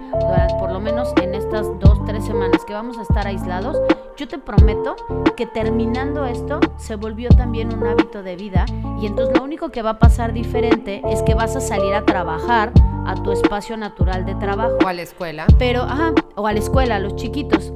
por 0.59 0.73
lo 0.73 0.81
menos 0.81 1.13
en 1.23 1.35
estas 1.35 1.67
dos, 1.79 2.05
tres 2.05 2.25
semanas 2.25 2.65
que 2.65 2.73
vamos 2.73 2.99
a 2.99 3.03
estar 3.03 3.27
aislados, 3.27 3.79
yo 4.17 4.29
te 4.29 4.39
prometo 4.39 4.97
que 5.37 5.47
terminando 5.47 6.27
esto 6.27 6.61
se 6.77 6.97
volvió 6.97 7.29
también 7.31 7.73
un 7.73 7.87
hábito 7.87 8.23
de 8.23 8.37
vida 8.37 8.67
y 9.01 9.07
entonces 9.07 9.37
lo 9.37 9.45
único 9.45 9.71
que 9.71 9.83
va 9.83 9.91
a 9.91 9.99
pasar 9.99 10.33
diferente 10.33 11.03
es 11.09 11.23
que 11.23 11.35
vas 11.35 11.57
a 11.57 11.61
salir 11.61 11.95
a 11.95 12.05
trabajar 12.05 12.73
a 13.07 13.15
tu 13.15 13.33
espacio 13.33 13.77
natural 13.77 14.25
de 14.25 14.35
trabajo 14.37 14.77
O 14.85 14.89
a 14.89 14.93
la 14.93 15.03
escuela. 15.03 15.47
pero, 15.59 15.83
ajá, 15.83 16.13
o 16.37 16.47
a 16.47 16.53
la 16.53 16.59
escuela, 16.59 16.97
a 16.97 16.99
los 16.99 17.17
chiquitos. 17.17 17.73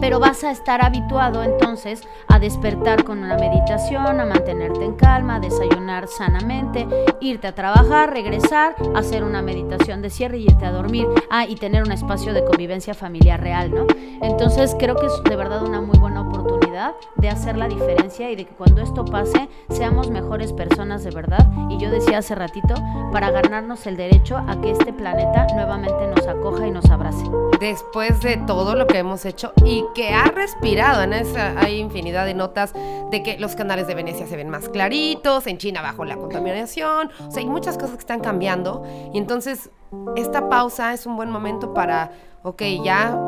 Pero 0.00 0.20
vas 0.20 0.44
a 0.44 0.50
estar 0.50 0.84
habituado 0.84 1.42
entonces 1.42 2.02
a 2.28 2.38
despertar 2.38 3.04
con 3.04 3.18
una 3.18 3.36
meditación, 3.36 4.20
a 4.20 4.24
mantenerte 4.24 4.84
en 4.84 4.94
calma, 4.94 5.36
a 5.36 5.40
desayunar 5.40 6.06
sanamente, 6.08 6.86
irte 7.20 7.46
a 7.46 7.54
trabajar, 7.54 8.12
regresar, 8.12 8.74
hacer 8.94 9.24
una 9.24 9.42
meditación 9.42 10.02
de 10.02 10.10
cierre 10.10 10.38
y 10.38 10.44
irte 10.44 10.66
a 10.66 10.72
dormir. 10.72 11.06
Ah, 11.30 11.46
y 11.46 11.56
tener 11.56 11.82
un 11.82 11.92
espacio 11.92 12.32
de 12.32 12.44
convivencia 12.44 12.94
familiar 12.94 13.40
real, 13.40 13.74
¿no? 13.74 13.86
Entonces 14.22 14.74
creo 14.78 14.96
que 14.96 15.06
es 15.06 15.22
de 15.24 15.36
verdad 15.36 15.62
una 15.62 15.80
muy 15.80 15.98
buena 15.98 16.22
oportunidad 16.22 16.57
de 17.16 17.28
hacer 17.28 17.56
la 17.56 17.68
diferencia 17.68 18.30
y 18.30 18.36
de 18.36 18.44
que 18.44 18.54
cuando 18.54 18.82
esto 18.82 19.04
pase 19.04 19.48
seamos 19.70 20.10
mejores 20.10 20.52
personas 20.52 21.04
de 21.04 21.10
verdad. 21.10 21.46
Y 21.70 21.78
yo 21.78 21.90
decía 21.90 22.18
hace 22.18 22.34
ratito, 22.34 22.74
para 23.12 23.30
ganarnos 23.30 23.86
el 23.86 23.96
derecho 23.96 24.36
a 24.36 24.60
que 24.60 24.70
este 24.70 24.92
planeta 24.92 25.46
nuevamente 25.54 26.06
nos 26.14 26.26
acoja 26.26 26.66
y 26.66 26.70
nos 26.70 26.88
abrace. 26.90 27.24
después 27.60 28.20
de 28.20 28.36
todo 28.36 28.74
lo 28.74 28.86
que 28.86 28.98
hemos 28.98 29.24
hecho 29.24 29.52
y 29.64 29.84
que 29.94 30.10
ha 30.10 30.24
respirado. 30.24 31.02
En 31.02 31.12
esa 31.12 31.58
hay 31.58 31.78
infinidad 31.78 32.24
de 32.24 32.34
notas 32.34 32.72
de 33.10 33.22
que 33.22 33.38
los 33.38 33.56
canales 33.56 33.86
de 33.86 33.94
Venecia 33.94 34.26
se 34.26 34.36
ven 34.36 34.48
más 34.48 34.68
claritos, 34.68 35.46
en 35.46 35.58
China 35.58 35.82
bajo 35.82 36.04
la 36.04 36.16
contaminación, 36.16 37.10
o 37.26 37.30
sea, 37.30 37.42
hay 37.42 37.48
muchas 37.48 37.76
cosas 37.76 37.92
que 37.92 38.00
están 38.00 38.20
cambiando 38.20 38.84
y 39.12 39.18
entonces 39.18 39.70
esta 40.16 40.48
pausa 40.48 40.92
es 40.92 41.06
un 41.06 41.16
buen 41.16 41.30
momento 41.30 41.74
para, 41.74 42.12
ok, 42.42 42.62
ya 42.84 43.18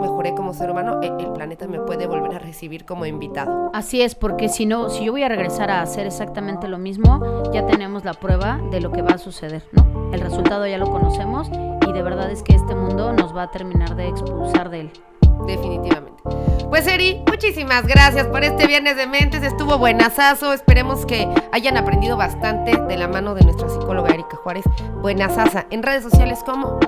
mejoré 0.00 0.34
como 0.34 0.52
ser 0.54 0.70
humano, 0.70 1.00
e- 1.02 1.06
el 1.18 1.32
planeta 1.32 1.66
me 1.66 1.80
puede 1.80 2.06
volver 2.06 2.34
a 2.34 2.38
recibir 2.38 2.84
como 2.84 3.06
invitado. 3.06 3.70
Así 3.74 4.02
es, 4.02 4.14
porque 4.14 4.48
si 4.48 4.66
no, 4.66 4.88
si 4.90 5.04
yo 5.04 5.12
voy 5.12 5.22
a 5.22 5.28
regresar 5.28 5.70
a 5.70 5.82
hacer 5.82 6.06
exactamente 6.06 6.68
lo 6.68 6.78
mismo, 6.78 7.42
ya 7.52 7.66
tenemos 7.66 8.04
la 8.04 8.14
prueba 8.14 8.60
de 8.70 8.80
lo 8.80 8.90
que 8.92 9.02
va 9.02 9.12
a 9.14 9.18
suceder, 9.18 9.62
¿no? 9.72 10.10
El 10.12 10.20
resultado 10.20 10.66
ya 10.66 10.78
lo 10.78 10.90
conocemos 10.90 11.48
y 11.88 11.92
de 11.92 12.02
verdad 12.02 12.30
es 12.30 12.42
que 12.42 12.54
este 12.54 12.74
mundo 12.74 13.12
nos 13.12 13.34
va 13.36 13.44
a 13.44 13.50
terminar 13.50 13.96
de 13.96 14.08
expulsar 14.08 14.70
de 14.70 14.80
él. 14.80 14.92
Definitivamente. 15.46 16.22
Pues 16.68 16.86
Eri, 16.86 17.22
muchísimas 17.28 17.86
gracias 17.86 18.26
por 18.28 18.44
este 18.44 18.66
viernes 18.66 18.96
de 18.96 19.06
mentes. 19.06 19.42
Estuvo 19.42 19.76
buenazazo. 19.76 20.52
Esperemos 20.52 21.04
que 21.04 21.28
hayan 21.52 21.76
aprendido 21.76 22.16
bastante 22.16 22.76
de 22.76 22.96
la 22.96 23.08
mano 23.08 23.34
de 23.34 23.42
nuestra 23.44 23.68
psicóloga 23.68 24.10
Erika 24.14 24.36
Juárez. 24.36 24.64
Buenazaza. 25.00 25.66
En 25.70 25.82
redes 25.82 26.02
sociales, 26.04 26.42
¿cómo? 26.46 26.78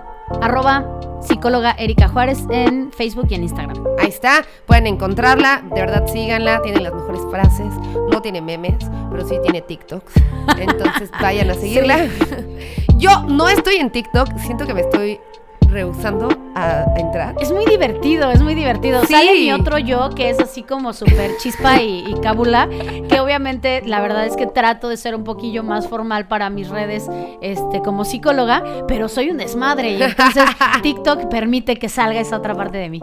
Arroba 0.41 0.85
psicóloga 1.23 1.73
Erika 1.79 2.09
Juárez 2.09 2.45
en 2.51 2.93
Facebook 2.93 3.27
y 3.31 3.35
en 3.35 3.45
Instagram. 3.45 3.83
Ahí 3.99 4.09
está, 4.09 4.45
pueden 4.67 4.87
encontrarla, 4.87 5.63
de 5.75 5.81
verdad 5.81 6.07
síganla, 6.07 6.61
tiene 6.63 6.81
las 6.81 6.95
mejores 6.95 7.23
frases, 7.31 7.73
no 8.11 8.21
tiene 8.21 8.41
memes, 8.41 8.91
pero 9.11 9.27
sí 9.27 9.37
tiene 9.43 9.63
TikToks, 9.63 10.13
entonces 10.59 11.11
vayan 11.21 11.51
a 11.51 11.55
seguirla. 11.55 12.07
Yo 12.97 13.23
no 13.29 13.49
estoy 13.49 13.77
en 13.77 13.91
TikTok, 13.91 14.39
siento 14.39 14.67
que 14.67 14.75
me 14.75 14.83
estoy 14.83 15.21
rehusando 15.69 16.29
a 16.55 16.85
entrar. 16.97 17.35
Es 17.40 17.53
muy 17.53 17.67
divertido, 17.67 18.31
es 18.31 18.43
muy 18.43 18.55
divertido. 18.55 19.05
Sí. 19.05 19.12
Sale 19.14 19.33
mi 19.35 19.53
otro 19.53 19.79
yo 19.79 20.11
que 20.11 20.31
es 20.31 20.40
así 20.40 20.62
como 20.62 20.93
súper 20.93 21.37
chispa 21.38 21.81
y, 21.81 22.05
y 22.07 22.14
cábula, 22.21 22.69
que 23.09 23.21
obviamente 23.21 23.83
la 23.85 24.01
verdad 24.01 24.27
es 24.27 24.37
que 24.37 24.47
trato 24.47 24.88
de 24.88 24.97
ser 24.97 25.14
un 25.14 25.25
poquillo 25.25 25.62
más 25.62 25.88
formal 25.88 26.27
para 26.29 26.51
mis 26.51 26.69
redes 26.69 27.09
este, 27.40 27.81
como 27.83 28.05
psicóloga, 28.05 28.62
pero 28.87 29.09
soy 29.09 29.31
un 29.31 29.38
desmadre 29.38 29.90
y 29.90 30.03
entonces 30.03 30.45
TikTok 30.83 31.29
permite 31.29 31.77
que 31.77 31.88
salga 31.88 32.21
esa 32.21 32.37
otra 32.37 32.55
parte 32.55 32.79
de 32.79 32.88
mí. 32.88 33.01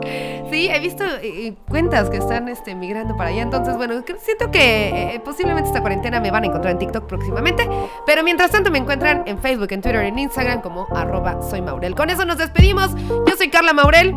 Sí, 0.50 0.68
he 0.70 0.80
visto 0.80 1.04
eh, 1.22 1.54
cuentas 1.68 2.10
que 2.10 2.18
están 2.18 2.48
este, 2.48 2.76
migrando 2.76 3.16
para 3.16 3.30
allá, 3.30 3.42
entonces 3.44 3.76
bueno, 3.76 4.02
siento 4.20 4.52
que 4.52 5.16
eh, 5.16 5.22
posiblemente 5.24 5.70
esta 5.70 5.82
cuarentena 5.82 6.20
me 6.20 6.32
van 6.32 6.44
a 6.44 6.48
encontrar 6.48 6.72
en 6.74 6.80
TikTok 6.80 7.06
próximamente, 7.06 7.68
pero 8.06 8.24
mientras 8.24 8.52
tanto 8.52 8.72
me 8.72 8.78
encuentran 8.78 9.24
en 9.26 9.40
Facebook, 9.40 9.68
en 9.72 9.82
Twitter, 9.82 10.04
en 10.06 10.20
Instagram 10.20 10.62
como 10.62 10.88
arroba 10.96 11.42
soy 11.42 11.62
Maurel. 11.62 11.96
Con 11.96 12.10
eso 12.10 12.26
nos 12.26 12.38
despedimos, 12.38 12.96
yo 13.28 13.36
soy 13.38 13.41
Carla 13.50 13.74
Maurel 13.74 14.14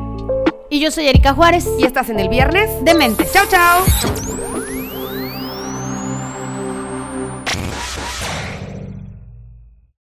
Y 0.70 0.80
yo 0.80 0.90
soy 0.90 1.08
Erika 1.08 1.34
Juárez. 1.34 1.66
y 1.78 1.84
estás 1.84 2.10
en 2.10 2.20
el 2.20 2.28
viernes 2.28 2.84
de 2.84 2.94
Mentes. 2.94 3.32
Chao, 3.32 3.46
chao. 3.48 3.84